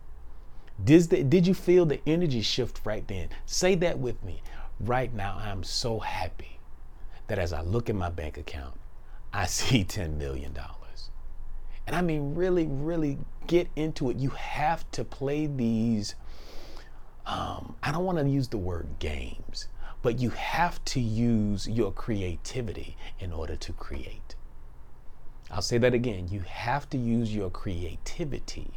Did, 0.82 1.02
the, 1.04 1.22
did 1.22 1.46
you 1.46 1.54
feel 1.54 1.86
the 1.86 2.00
energy 2.06 2.42
shift 2.42 2.80
right 2.84 3.06
then? 3.06 3.28
Say 3.46 3.74
that 3.76 3.98
with 3.98 4.22
me. 4.22 4.42
Right 4.80 5.12
now, 5.12 5.40
I'm 5.40 5.62
so 5.62 5.98
happy 5.98 6.60
that 7.28 7.38
as 7.38 7.52
I 7.52 7.62
look 7.62 7.88
in 7.88 7.96
my 7.96 8.10
bank 8.10 8.36
account, 8.36 8.78
I 9.32 9.46
see 9.46 9.84
$10 9.84 10.16
million. 10.16 10.56
And 11.86 11.94
I 11.94 12.02
mean, 12.02 12.34
really, 12.34 12.66
really 12.66 13.18
get 13.46 13.68
into 13.76 14.10
it. 14.10 14.16
You 14.16 14.30
have 14.30 14.90
to 14.92 15.04
play 15.04 15.46
these, 15.46 16.16
um, 17.26 17.76
I 17.82 17.92
don't 17.92 18.04
want 18.04 18.18
to 18.18 18.28
use 18.28 18.48
the 18.48 18.58
word 18.58 18.88
games, 18.98 19.68
but 20.02 20.18
you 20.18 20.30
have 20.30 20.84
to 20.86 21.00
use 21.00 21.68
your 21.68 21.92
creativity 21.92 22.96
in 23.20 23.32
order 23.32 23.56
to 23.56 23.72
create. 23.72 24.34
I'll 25.50 25.62
say 25.62 25.78
that 25.78 25.94
again. 25.94 26.28
You 26.28 26.40
have 26.40 26.90
to 26.90 26.98
use 26.98 27.32
your 27.32 27.50
creativity 27.50 28.70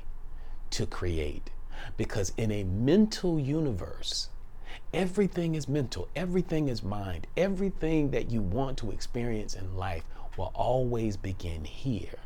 to 0.70 0.86
create. 0.86 1.50
Because 1.98 2.34
in 2.38 2.52
a 2.52 2.64
mental 2.64 3.40
universe, 3.40 4.30
everything 4.94 5.56
is 5.56 5.68
mental, 5.68 6.08
everything 6.16 6.68
is 6.68 6.84
mind, 6.84 7.28
everything 7.36 8.12
that 8.12 8.32
you 8.32 8.42
want 8.42 8.78
to 8.80 8.92
experience 8.92 9.54
in 9.54 9.78
life 9.78 10.04
will 10.38 10.52
always 10.56 11.18
begin 11.18 11.66
here. 11.66 12.20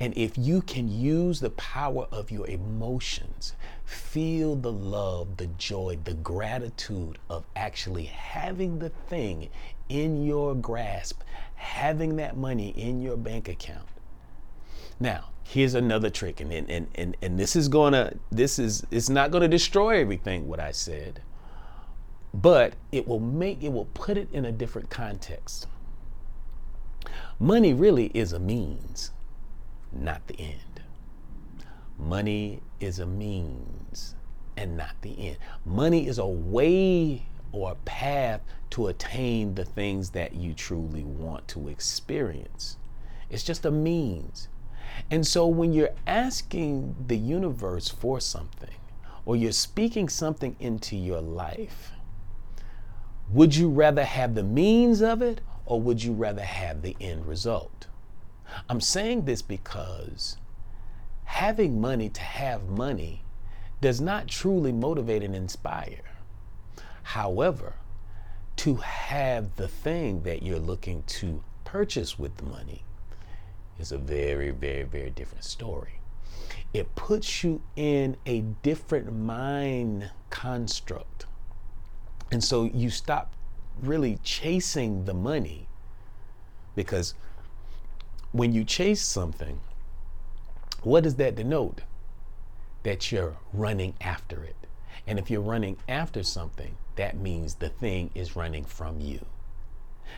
And 0.00 0.12
if 0.16 0.36
you 0.36 0.62
can 0.62 0.88
use 0.88 1.40
the 1.40 1.50
power 1.50 2.06
of 2.10 2.30
your 2.30 2.46
emotions, 2.48 3.54
feel 3.84 4.56
the 4.56 4.72
love, 4.72 5.36
the 5.36 5.46
joy, 5.46 5.98
the 6.02 6.14
gratitude 6.14 7.18
of 7.30 7.44
actually 7.54 8.06
having 8.06 8.78
the 8.78 8.88
thing 8.88 9.48
in 9.88 10.24
your 10.24 10.54
grasp, 10.54 11.22
having 11.54 12.16
that 12.16 12.36
money 12.36 12.70
in 12.70 13.00
your 13.00 13.16
bank 13.16 13.48
account. 13.48 13.86
Now, 14.98 15.30
here's 15.44 15.74
another 15.74 16.10
trick, 16.10 16.40
and 16.40 16.52
and 16.52 16.88
and, 16.94 17.16
and 17.22 17.38
this 17.38 17.56
is 17.56 17.68
gonna 17.68 18.14
this 18.30 18.58
is 18.58 18.86
it's 18.90 19.08
not 19.08 19.30
gonna 19.30 19.48
destroy 19.48 20.00
everything 20.00 20.48
what 20.48 20.60
I 20.60 20.72
said, 20.72 21.22
but 22.32 22.74
it 22.90 23.06
will 23.06 23.20
make 23.20 23.62
it 23.62 23.72
will 23.72 23.88
put 23.94 24.16
it 24.16 24.28
in 24.32 24.44
a 24.44 24.52
different 24.52 24.90
context. 24.90 25.66
Money 27.38 27.74
really 27.74 28.06
is 28.14 28.32
a 28.32 28.38
means 28.38 29.10
not 29.92 30.26
the 30.26 30.40
end. 30.40 30.82
Money 31.98 32.62
is 32.80 32.98
a 32.98 33.06
means 33.06 34.14
and 34.56 34.76
not 34.76 34.94
the 35.02 35.28
end. 35.28 35.38
Money 35.64 36.06
is 36.06 36.18
a 36.18 36.26
way 36.26 37.26
or 37.52 37.72
a 37.72 37.74
path 37.84 38.40
to 38.70 38.88
attain 38.88 39.54
the 39.54 39.64
things 39.64 40.10
that 40.10 40.34
you 40.34 40.54
truly 40.54 41.04
want 41.04 41.46
to 41.48 41.68
experience. 41.68 42.78
It's 43.28 43.42
just 43.42 43.66
a 43.66 43.70
means. 43.70 44.48
And 45.10 45.26
so 45.26 45.46
when 45.46 45.72
you're 45.72 45.94
asking 46.06 46.94
the 47.06 47.16
universe 47.16 47.88
for 47.88 48.20
something 48.20 48.74
or 49.24 49.36
you're 49.36 49.52
speaking 49.52 50.08
something 50.08 50.56
into 50.58 50.96
your 50.96 51.20
life, 51.20 51.92
would 53.30 53.54
you 53.54 53.68
rather 53.68 54.04
have 54.04 54.34
the 54.34 54.42
means 54.42 55.00
of 55.02 55.22
it 55.22 55.40
or 55.66 55.80
would 55.80 56.02
you 56.02 56.12
rather 56.12 56.42
have 56.44 56.82
the 56.82 56.96
end 57.00 57.26
result? 57.26 57.86
I'm 58.68 58.80
saying 58.80 59.24
this 59.24 59.42
because 59.42 60.36
having 61.24 61.80
money 61.80 62.08
to 62.10 62.20
have 62.20 62.68
money 62.68 63.22
does 63.80 64.00
not 64.00 64.28
truly 64.28 64.72
motivate 64.72 65.22
and 65.22 65.34
inspire. 65.34 66.02
However, 67.02 67.74
to 68.56 68.76
have 68.76 69.56
the 69.56 69.68
thing 69.68 70.22
that 70.22 70.42
you're 70.42 70.58
looking 70.58 71.02
to 71.04 71.42
purchase 71.64 72.18
with 72.18 72.36
the 72.36 72.44
money 72.44 72.84
is 73.78 73.92
a 73.92 73.98
very, 73.98 74.50
very, 74.50 74.84
very 74.84 75.10
different 75.10 75.44
story. 75.44 76.00
It 76.72 76.94
puts 76.94 77.44
you 77.44 77.62
in 77.76 78.16
a 78.24 78.40
different 78.62 79.12
mind 79.12 80.10
construct. 80.30 81.26
And 82.30 82.42
so 82.42 82.64
you 82.64 82.88
stop 82.90 83.34
really 83.80 84.18
chasing 84.22 85.04
the 85.04 85.14
money 85.14 85.68
because 86.74 87.14
when 88.32 88.52
you 88.52 88.64
chase 88.64 89.02
something, 89.02 89.60
what 90.82 91.04
does 91.04 91.16
that 91.16 91.34
denote? 91.34 91.82
That 92.82 93.12
you're 93.12 93.36
running 93.52 93.94
after 94.00 94.42
it. 94.42 94.56
And 95.06 95.18
if 95.18 95.30
you're 95.30 95.40
running 95.40 95.76
after 95.88 96.22
something, 96.22 96.76
that 96.96 97.16
means 97.16 97.56
the 97.56 97.68
thing 97.68 98.10
is 98.14 98.36
running 98.36 98.64
from 98.64 99.00
you. 99.00 99.24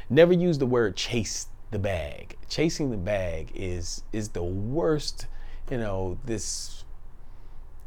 Never 0.08 0.32
use 0.32 0.58
the 0.58 0.66
word 0.66 0.96
chase 0.96 1.48
the 1.74 1.78
bag. 1.78 2.38
Chasing 2.48 2.90
the 2.90 2.96
bag 2.96 3.50
is 3.54 4.04
is 4.12 4.30
the 4.30 4.42
worst, 4.42 5.26
you 5.70 5.76
know, 5.76 6.16
this 6.24 6.84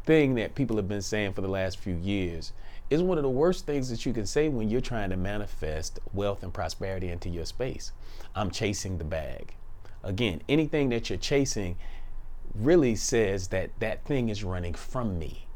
thing 0.05 0.35
that 0.35 0.55
people 0.55 0.75
have 0.75 0.87
been 0.87 1.01
saying 1.01 1.33
for 1.33 1.41
the 1.41 1.47
last 1.47 1.79
few 1.79 1.95
years 1.95 2.53
is 2.89 3.01
one 3.01 3.17
of 3.17 3.23
the 3.23 3.29
worst 3.29 3.65
things 3.65 3.89
that 3.89 4.05
you 4.05 4.13
can 4.13 4.25
say 4.25 4.49
when 4.49 4.69
you're 4.69 4.81
trying 4.81 5.09
to 5.09 5.17
manifest 5.17 5.99
wealth 6.13 6.43
and 6.43 6.53
prosperity 6.53 7.09
into 7.09 7.29
your 7.29 7.45
space. 7.45 7.91
I'm 8.35 8.51
chasing 8.51 8.97
the 8.97 9.03
bag. 9.03 9.55
Again, 10.03 10.41
anything 10.47 10.89
that 10.89 11.09
you're 11.09 11.17
chasing 11.17 11.77
really 12.53 12.95
says 12.95 13.47
that 13.49 13.71
that 13.79 14.05
thing 14.05 14.29
is 14.29 14.43
running 14.43 14.73
from 14.73 15.17
me. 15.17 15.47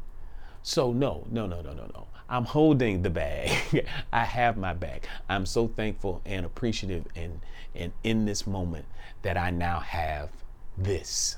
So, 0.62 0.92
no, 0.92 1.26
no, 1.30 1.46
no, 1.46 1.60
no, 1.60 1.72
no, 1.72 1.90
no. 1.94 2.06
I'm 2.32 2.44
holding 2.44 3.02
the 3.02 3.10
bag. 3.10 3.86
I 4.12 4.24
have 4.24 4.56
my 4.56 4.72
bag. 4.72 5.06
I'm 5.28 5.46
so 5.46 5.68
thankful 5.68 6.22
and 6.24 6.44
appreciative 6.44 7.06
and, 7.14 7.40
and 7.74 7.92
in 8.02 8.24
this 8.24 8.46
moment 8.46 8.86
that 9.22 9.36
I 9.36 9.50
now 9.50 9.80
have 9.80 10.30
this. 10.76 11.36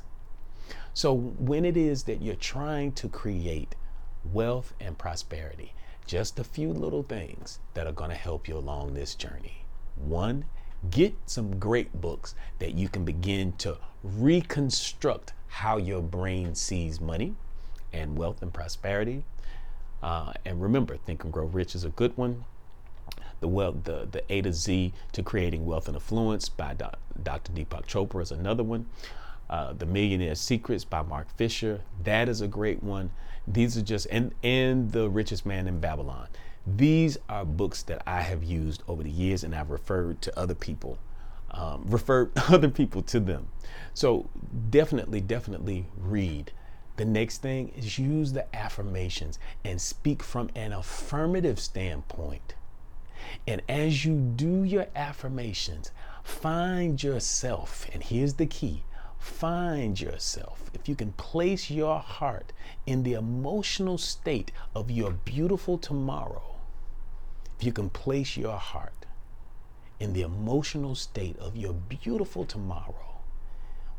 So, 0.94 1.12
when 1.12 1.64
it 1.64 1.76
is 1.76 2.04
that 2.04 2.22
you're 2.22 2.36
trying 2.36 2.92
to 2.92 3.08
create 3.08 3.74
wealth 4.32 4.72
and 4.80 4.96
prosperity, 4.96 5.74
just 6.06 6.38
a 6.38 6.44
few 6.44 6.72
little 6.72 7.02
things 7.02 7.58
that 7.74 7.86
are 7.86 7.92
going 7.92 8.10
to 8.10 8.16
help 8.16 8.46
you 8.46 8.56
along 8.56 8.94
this 8.94 9.14
journey. 9.14 9.64
One 9.96 10.44
Get 10.90 11.14
some 11.26 11.58
great 11.58 11.98
books 12.00 12.34
that 12.58 12.74
you 12.74 12.88
can 12.88 13.04
begin 13.04 13.52
to 13.58 13.78
reconstruct 14.02 15.32
how 15.48 15.78
your 15.78 16.02
brain 16.02 16.54
sees 16.54 17.00
money 17.00 17.34
and 17.92 18.18
wealth 18.18 18.42
and 18.42 18.52
prosperity. 18.52 19.24
Uh, 20.04 20.34
and 20.44 20.60
remember, 20.60 20.98
Think 20.98 21.24
and 21.24 21.32
Grow 21.32 21.46
Rich 21.46 21.74
is 21.74 21.84
a 21.84 21.88
good 21.88 22.14
one. 22.18 22.44
The, 23.40 23.48
wealth, 23.48 23.84
the, 23.84 24.06
the 24.10 24.22
A 24.30 24.42
to 24.42 24.52
Z 24.52 24.92
to 25.12 25.22
Creating 25.22 25.64
Wealth 25.64 25.88
and 25.88 25.96
Affluence 25.96 26.50
by 26.50 26.74
Do- 26.74 26.90
Dr. 27.22 27.52
Deepak 27.52 27.86
Chopra 27.86 28.20
is 28.20 28.30
another 28.30 28.62
one. 28.62 28.84
Uh, 29.48 29.72
the 29.72 29.86
Millionaire 29.86 30.34
Secrets 30.34 30.84
by 30.84 31.00
Mark 31.00 31.34
Fisher. 31.38 31.80
That 32.02 32.28
is 32.28 32.42
a 32.42 32.46
great 32.46 32.82
one. 32.82 33.12
These 33.48 33.78
are 33.78 33.82
just, 33.82 34.06
and, 34.10 34.34
and 34.42 34.92
The 34.92 35.08
Richest 35.08 35.46
Man 35.46 35.66
in 35.66 35.80
Babylon. 35.80 36.28
These 36.66 37.16
are 37.30 37.46
books 37.46 37.82
that 37.84 38.02
I 38.06 38.20
have 38.20 38.44
used 38.44 38.82
over 38.86 39.02
the 39.02 39.10
years 39.10 39.42
and 39.42 39.54
I've 39.54 39.70
referred 39.70 40.20
to 40.22 40.38
other 40.38 40.54
people, 40.54 40.98
um, 41.50 41.82
referred 41.86 42.30
other 42.50 42.68
people 42.68 43.00
to 43.04 43.20
them. 43.20 43.48
So 43.94 44.28
definitely, 44.68 45.22
definitely 45.22 45.86
read. 45.96 46.52
The 46.96 47.04
next 47.04 47.38
thing 47.38 47.70
is 47.76 47.98
use 47.98 48.32
the 48.32 48.54
affirmations 48.54 49.38
and 49.64 49.80
speak 49.80 50.22
from 50.22 50.50
an 50.54 50.72
affirmative 50.72 51.58
standpoint. 51.58 52.54
And 53.46 53.62
as 53.68 54.04
you 54.04 54.16
do 54.16 54.62
your 54.62 54.86
affirmations, 54.94 55.90
find 56.22 57.02
yourself, 57.02 57.88
and 57.92 58.02
here's 58.02 58.34
the 58.34 58.46
key 58.46 58.84
find 59.18 59.98
yourself, 59.98 60.70
if 60.74 60.86
you 60.86 60.94
can 60.94 61.10
place 61.12 61.70
your 61.70 61.98
heart 61.98 62.52
in 62.86 63.02
the 63.04 63.14
emotional 63.14 63.96
state 63.96 64.52
of 64.74 64.90
your 64.90 65.12
beautiful 65.12 65.78
tomorrow, 65.78 66.56
if 67.58 67.64
you 67.64 67.72
can 67.72 67.88
place 67.88 68.36
your 68.36 68.58
heart 68.58 69.06
in 69.98 70.12
the 70.12 70.20
emotional 70.20 70.94
state 70.94 71.38
of 71.38 71.56
your 71.56 71.72
beautiful 71.72 72.44
tomorrow, 72.44 73.13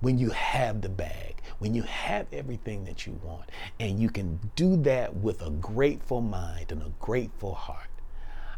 when 0.02 0.18
you 0.18 0.30
have 0.32 0.82
the 0.82 0.90
bag, 0.90 1.42
when 1.60 1.74
you 1.74 1.84
have 1.84 2.28
everything 2.32 2.86
that 2.86 3.06
you 3.06 3.20
want, 3.24 3.50
and 3.80 4.00
you 4.00 4.10
can 4.10 4.40
do 4.56 4.76
that 4.78 5.16
with 5.16 5.42
a 5.42 5.50
grateful 5.50 6.22
mind 6.22 6.72
and 6.72 6.82
a 6.82 6.92
grateful 7.00 7.54
heart, 7.54 7.90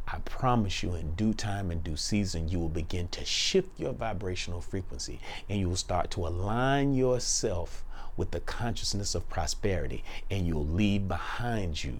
I 0.07 0.19
promise 0.19 0.83
you, 0.83 0.95
in 0.95 1.15
due 1.15 1.33
time 1.33 1.69
and 1.69 1.83
due 1.83 1.97
season, 1.97 2.47
you 2.47 2.59
will 2.59 2.69
begin 2.69 3.09
to 3.09 3.25
shift 3.25 3.77
your 3.77 3.91
vibrational 3.91 4.61
frequency 4.61 5.19
and 5.49 5.59
you 5.59 5.67
will 5.67 5.75
start 5.75 6.11
to 6.11 6.25
align 6.25 6.93
yourself 6.93 7.83
with 8.15 8.31
the 8.31 8.39
consciousness 8.39 9.15
of 9.15 9.27
prosperity 9.29 10.03
and 10.31 10.47
you'll 10.47 10.65
leave 10.65 11.09
behind 11.09 11.83
you 11.83 11.99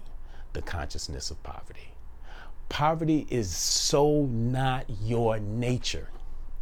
the 0.54 0.62
consciousness 0.62 1.30
of 1.30 1.42
poverty. 1.42 1.92
Poverty 2.70 3.26
is 3.28 3.54
so 3.54 4.24
not 4.24 4.86
your 5.02 5.38
nature. 5.38 6.08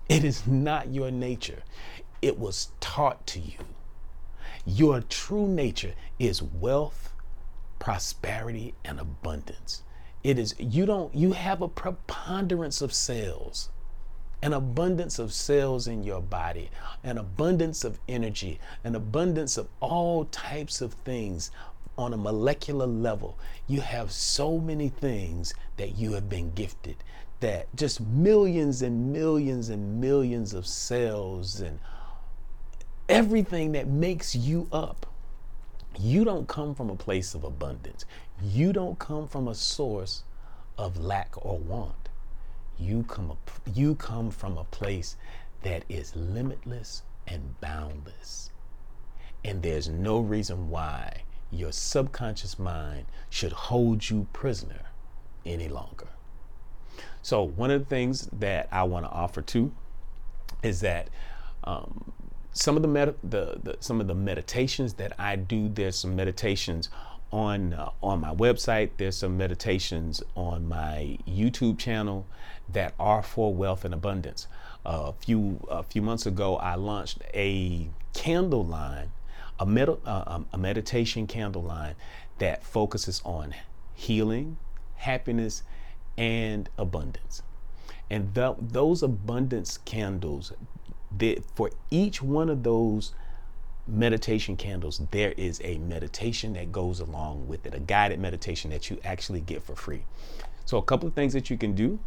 It 0.08 0.24
is 0.24 0.46
not 0.46 0.92
your 0.92 1.10
nature. 1.10 1.62
It 2.26 2.40
was 2.40 2.72
taught 2.80 3.24
to 3.28 3.38
you. 3.38 3.58
Your 4.64 5.00
true 5.00 5.46
nature 5.46 5.94
is 6.18 6.42
wealth, 6.42 7.12
prosperity, 7.78 8.74
and 8.84 8.98
abundance. 8.98 9.84
It 10.24 10.36
is, 10.36 10.52
you 10.58 10.86
don't, 10.86 11.14
you 11.14 11.34
have 11.34 11.62
a 11.62 11.68
preponderance 11.68 12.82
of 12.82 12.92
cells, 12.92 13.70
an 14.42 14.52
abundance 14.52 15.20
of 15.20 15.32
cells 15.32 15.86
in 15.86 16.02
your 16.02 16.20
body, 16.20 16.68
an 17.04 17.16
abundance 17.16 17.84
of 17.84 18.00
energy, 18.08 18.58
an 18.82 18.96
abundance 18.96 19.56
of 19.56 19.68
all 19.78 20.24
types 20.24 20.80
of 20.80 20.94
things 20.94 21.52
on 21.96 22.12
a 22.12 22.16
molecular 22.16 22.88
level, 22.88 23.38
you 23.68 23.82
have 23.82 24.10
so 24.10 24.58
many 24.58 24.88
things 24.88 25.54
that 25.76 25.96
you 25.96 26.14
have 26.14 26.28
been 26.28 26.52
gifted 26.54 26.96
that 27.38 27.68
just 27.76 28.00
millions 28.00 28.82
and 28.82 29.12
millions 29.12 29.68
and 29.68 30.00
millions 30.00 30.54
of 30.54 30.66
cells 30.66 31.60
and 31.60 31.78
everything 33.08 33.72
that 33.72 33.86
makes 33.86 34.34
you 34.34 34.68
up. 34.72 35.06
You 35.98 36.24
don't 36.24 36.46
come 36.46 36.74
from 36.74 36.90
a 36.90 36.96
place 36.96 37.34
of 37.34 37.44
abundance. 37.44 38.04
You 38.42 38.72
don't 38.72 38.98
come 38.98 39.28
from 39.28 39.48
a 39.48 39.54
source 39.54 40.24
of 40.76 40.98
lack 40.98 41.32
or 41.36 41.58
want. 41.58 42.08
You 42.78 43.04
come, 43.04 43.36
you 43.72 43.94
come 43.94 44.30
from 44.30 44.58
a 44.58 44.64
place 44.64 45.16
that 45.62 45.84
is 45.88 46.14
limitless 46.14 47.02
and 47.26 47.58
boundless. 47.60 48.50
And 49.44 49.62
there's 49.62 49.88
no 49.88 50.18
reason 50.18 50.68
why 50.68 51.22
your 51.50 51.72
subconscious 51.72 52.58
mind 52.58 53.06
should 53.30 53.52
hold 53.52 54.10
you 54.10 54.26
prisoner 54.32 54.86
any 55.46 55.68
longer. 55.68 56.08
So, 57.22 57.42
one 57.42 57.70
of 57.70 57.80
the 57.80 57.86
things 57.86 58.28
that 58.32 58.68
I 58.70 58.82
want 58.84 59.06
to 59.06 59.10
offer 59.10 59.42
too 59.42 59.72
is 60.62 60.80
that 60.80 61.08
um, 61.64 62.12
some 62.56 62.74
of 62.76 62.82
the, 62.82 62.88
med- 62.88 63.14
the, 63.22 63.60
the 63.62 63.76
some 63.80 64.00
of 64.00 64.06
the 64.06 64.14
meditations 64.14 64.94
that 64.94 65.12
I 65.18 65.36
do. 65.36 65.68
There's 65.68 65.96
some 65.96 66.16
meditations 66.16 66.88
on 67.30 67.74
uh, 67.74 67.90
on 68.02 68.20
my 68.20 68.34
website. 68.34 68.90
There's 68.96 69.18
some 69.18 69.36
meditations 69.36 70.22
on 70.34 70.66
my 70.66 71.18
YouTube 71.28 71.78
channel 71.78 72.26
that 72.72 72.94
are 72.98 73.22
for 73.22 73.54
wealth 73.54 73.84
and 73.84 73.92
abundance. 73.92 74.46
Uh, 74.86 75.12
a 75.12 75.12
few 75.12 75.66
a 75.70 75.82
few 75.82 76.00
months 76.00 76.24
ago, 76.24 76.56
I 76.56 76.76
launched 76.76 77.18
a 77.34 77.88
candle 78.14 78.64
line, 78.64 79.12
a, 79.60 79.66
med- 79.66 79.88
uh, 79.90 80.24
um, 80.26 80.46
a 80.52 80.58
meditation 80.58 81.26
candle 81.26 81.62
line 81.62 81.94
that 82.38 82.64
focuses 82.64 83.20
on 83.24 83.54
healing, 83.94 84.56
happiness, 84.94 85.62
and 86.16 86.70
abundance. 86.78 87.42
And 88.08 88.34
th- 88.34 88.56
those 88.60 89.02
abundance 89.02 89.78
candles, 89.78 90.52
they, 91.16 91.42
for 91.54 91.70
each 91.90 92.22
one 92.22 92.48
of 92.48 92.62
those 92.62 93.12
meditation 93.86 94.56
candles, 94.56 95.00
there 95.10 95.32
is 95.32 95.60
a 95.62 95.78
meditation 95.78 96.54
that 96.54 96.72
goes 96.72 97.00
along 97.00 97.46
with 97.46 97.66
it, 97.66 97.74
a 97.74 97.80
guided 97.80 98.18
meditation 98.18 98.70
that 98.70 98.90
you 98.90 98.98
actually 99.04 99.40
get 99.40 99.62
for 99.62 99.76
free. 99.76 100.04
So, 100.64 100.78
a 100.78 100.82
couple 100.82 101.06
of 101.06 101.14
things 101.14 101.32
that 101.32 101.50
you 101.50 101.56
can 101.56 101.74
do 101.74 101.98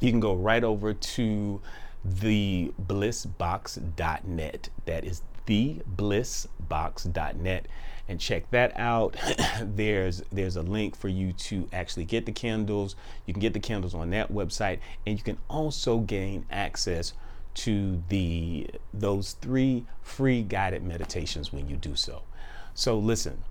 you 0.00 0.10
can 0.10 0.20
go 0.20 0.34
right 0.34 0.64
over 0.64 0.92
to 0.94 1.60
the 2.04 2.72
blissbox.net. 2.86 4.68
That 4.86 5.04
is 5.04 5.22
the 5.46 5.82
blissbox.net 5.96 7.66
and 8.08 8.18
check 8.18 8.50
that 8.50 8.76
out. 8.78 9.16
there's 9.62 10.22
there's 10.32 10.56
a 10.56 10.62
link 10.62 10.96
for 10.96 11.08
you 11.08 11.32
to 11.34 11.68
actually 11.72 12.04
get 12.04 12.26
the 12.26 12.32
candles. 12.32 12.96
You 13.26 13.34
can 13.34 13.40
get 13.40 13.52
the 13.52 13.60
candles 13.60 13.94
on 13.94 14.10
that 14.10 14.32
website 14.32 14.78
and 15.06 15.18
you 15.18 15.22
can 15.22 15.38
also 15.48 15.98
gain 15.98 16.46
access 16.50 17.12
to 17.54 18.02
the 18.08 18.68
those 18.92 19.32
three 19.32 19.86
free 20.02 20.42
guided 20.42 20.82
meditations 20.82 21.52
when 21.52 21.68
you 21.68 21.76
do 21.76 21.96
so. 21.96 22.22
So 22.74 22.98
listen, 22.98 23.42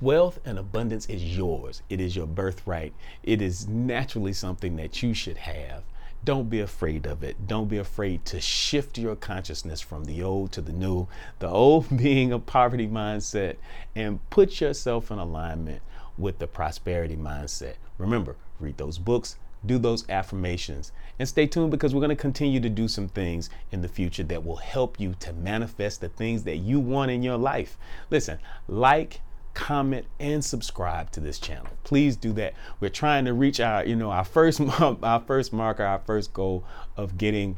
wealth 0.00 0.38
and 0.44 0.58
abundance 0.58 1.06
is 1.06 1.36
yours. 1.36 1.82
It 1.88 2.00
is 2.00 2.14
your 2.16 2.26
birthright. 2.26 2.94
It 3.22 3.42
is 3.42 3.68
naturally 3.68 4.32
something 4.32 4.76
that 4.76 5.02
you 5.02 5.14
should 5.14 5.38
have. 5.38 5.84
Don't 6.24 6.48
be 6.48 6.60
afraid 6.60 7.06
of 7.06 7.22
it. 7.22 7.46
Don't 7.46 7.68
be 7.68 7.76
afraid 7.76 8.24
to 8.26 8.40
shift 8.40 8.96
your 8.96 9.14
consciousness 9.14 9.82
from 9.82 10.04
the 10.04 10.22
old 10.22 10.52
to 10.52 10.62
the 10.62 10.72
new, 10.72 11.06
the 11.38 11.48
old 11.48 11.94
being 11.98 12.32
a 12.32 12.38
poverty 12.38 12.88
mindset, 12.88 13.56
and 13.94 14.18
put 14.30 14.60
yourself 14.60 15.10
in 15.10 15.18
alignment 15.18 15.82
with 16.16 16.38
the 16.38 16.46
prosperity 16.46 17.16
mindset. 17.16 17.74
Remember, 17.98 18.36
read 18.58 18.78
those 18.78 18.96
books, 18.96 19.36
do 19.66 19.78
those 19.78 20.08
affirmations, 20.08 20.92
and 21.18 21.28
stay 21.28 21.46
tuned 21.46 21.70
because 21.70 21.94
we're 21.94 22.00
going 22.00 22.08
to 22.10 22.16
continue 22.16 22.60
to 22.60 22.68
do 22.68 22.88
some 22.88 23.08
things 23.08 23.50
in 23.72 23.82
the 23.82 23.88
future 23.88 24.24
that 24.24 24.44
will 24.44 24.56
help 24.56 24.98
you 25.00 25.14
to 25.20 25.32
manifest 25.32 26.00
the 26.00 26.08
things 26.08 26.44
that 26.44 26.56
you 26.56 26.80
want 26.80 27.10
in 27.10 27.22
your 27.22 27.36
life. 27.36 27.78
Listen, 28.10 28.38
like, 28.68 29.20
comment 29.54 30.06
and 30.18 30.44
subscribe 30.44 31.10
to 31.12 31.20
this 31.20 31.38
channel. 31.38 31.68
Please 31.84 32.16
do 32.16 32.32
that. 32.34 32.54
We're 32.80 32.90
trying 32.90 33.24
to 33.24 33.32
reach 33.32 33.60
our 33.60 33.84
you 33.84 33.96
know 33.96 34.10
our 34.10 34.24
first 34.24 34.60
our 34.80 35.20
first 35.26 35.52
marker 35.52 35.84
our 35.84 36.00
first 36.00 36.32
goal 36.32 36.64
of 36.96 37.16
getting 37.16 37.56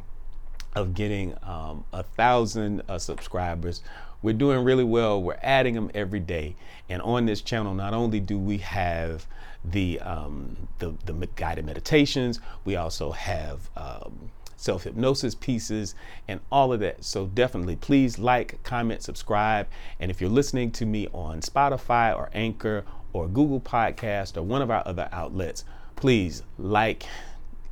of 0.75 0.95
getting 0.95 1.35
um, 1.43 1.85
a 1.93 2.03
thousand 2.03 2.83
uh, 2.89 2.99
subscribers 2.99 3.83
we're 4.23 4.35
doing 4.35 4.65
really 4.65 4.85
well 4.85 5.23
we're 5.23 5.39
adding 5.43 5.75
them 5.75 5.91
every 5.95 6.21
day 6.21 6.55
and 6.89 7.01
on 7.03 7.27
this 7.27 7.41
channel 7.41 7.75
not 7.75 7.95
only 7.95 8.21
do 8.21 8.39
we 8.39 8.59
have 8.59 9.27
the 9.65 9.99
um, 10.01 10.57
the, 10.79 10.95
the 11.07 11.13
guided 11.35 11.65
meditations 11.65 12.41
we 12.65 12.77
also 12.77 13.11
have 13.13 13.69
um, 13.77 14.31
self 14.57 14.85
hypnosis 14.85 15.35
pieces, 15.35 15.95
and 16.27 16.41
all 16.51 16.73
of 16.73 16.81
that. 16.81 17.05
So 17.05 17.27
definitely 17.27 17.77
please 17.77 18.19
like, 18.19 18.63
comment, 18.63 19.03
subscribe. 19.03 19.69
And 20.01 20.11
if 20.11 20.21
you're 20.21 20.31
listening 20.31 20.71
to 20.73 20.87
me 20.87 21.09
on 21.13 21.41
Spotify 21.41 22.17
or 22.17 22.31
Anchor 22.35 22.85
or 23.13 23.29
Google 23.29 23.61
Podcast 23.61 24.37
or 24.37 24.43
one 24.43 24.63
of 24.63 24.71
our 24.71 24.83
other 24.87 25.09
outlets, 25.13 25.65
please 25.95 26.43
like 26.59 27.05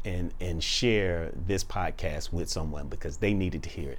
and, 0.05 0.33
and 0.41 0.63
share 0.63 1.33
this 1.35 1.65
podcast 1.65 2.33
with 2.33 2.49
someone 2.49 2.89
because 2.89 3.17
they 3.17 3.35
needed 3.35 3.63
to 3.65 3.69
hear 3.69 3.91
it. 3.91 3.99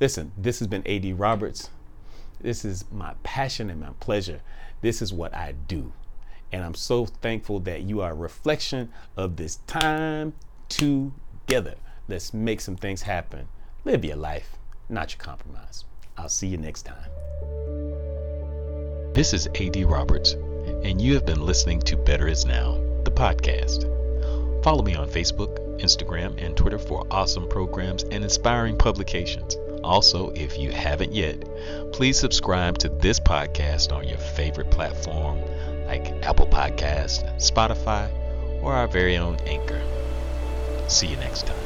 Listen, 0.00 0.32
this 0.36 0.58
has 0.58 0.68
been 0.68 0.86
AD 0.86 1.18
Roberts. 1.18 1.70
This 2.44 2.62
is 2.62 2.84
my 2.92 3.14
passion 3.22 3.70
and 3.70 3.80
my 3.80 3.88
pleasure. 4.00 4.42
This 4.82 5.00
is 5.00 5.14
what 5.14 5.34
I 5.34 5.52
do. 5.66 5.94
And 6.52 6.62
I'm 6.62 6.74
so 6.74 7.06
thankful 7.06 7.58
that 7.60 7.84
you 7.84 8.02
are 8.02 8.10
a 8.10 8.14
reflection 8.14 8.92
of 9.16 9.36
this 9.36 9.56
time 9.66 10.34
together. 10.68 11.76
Let's 12.06 12.34
make 12.34 12.60
some 12.60 12.76
things 12.76 13.00
happen. 13.00 13.48
Live 13.86 14.04
your 14.04 14.16
life, 14.16 14.58
not 14.90 15.14
your 15.14 15.24
compromise. 15.24 15.86
I'll 16.18 16.28
see 16.28 16.46
you 16.46 16.58
next 16.58 16.82
time. 16.82 17.08
This 19.14 19.32
is 19.32 19.46
AD 19.58 19.76
Roberts, 19.84 20.32
and 20.32 21.00
you 21.00 21.14
have 21.14 21.24
been 21.24 21.46
listening 21.46 21.80
to 21.80 21.96
Better 21.96 22.28
Is 22.28 22.44
Now, 22.44 22.72
the 23.04 23.10
podcast. 23.10 23.90
Follow 24.62 24.82
me 24.82 24.94
on 24.94 25.08
Facebook, 25.08 25.80
Instagram, 25.80 26.38
and 26.44 26.54
Twitter 26.54 26.78
for 26.78 27.06
awesome 27.10 27.48
programs 27.48 28.02
and 28.02 28.22
inspiring 28.22 28.76
publications. 28.76 29.56
Also, 29.84 30.30
if 30.30 30.58
you 30.58 30.72
haven't 30.72 31.12
yet, 31.12 31.44
please 31.92 32.18
subscribe 32.18 32.78
to 32.78 32.88
this 32.88 33.20
podcast 33.20 33.92
on 33.92 34.08
your 34.08 34.18
favorite 34.18 34.70
platform 34.70 35.40
like 35.86 36.10
Apple 36.24 36.46
Podcast, 36.46 37.24
Spotify, 37.36 38.10
or 38.62 38.72
our 38.72 38.88
very 38.88 39.18
own 39.18 39.36
Anchor. 39.46 39.82
See 40.88 41.08
you 41.08 41.16
next 41.18 41.46
time. 41.46 41.63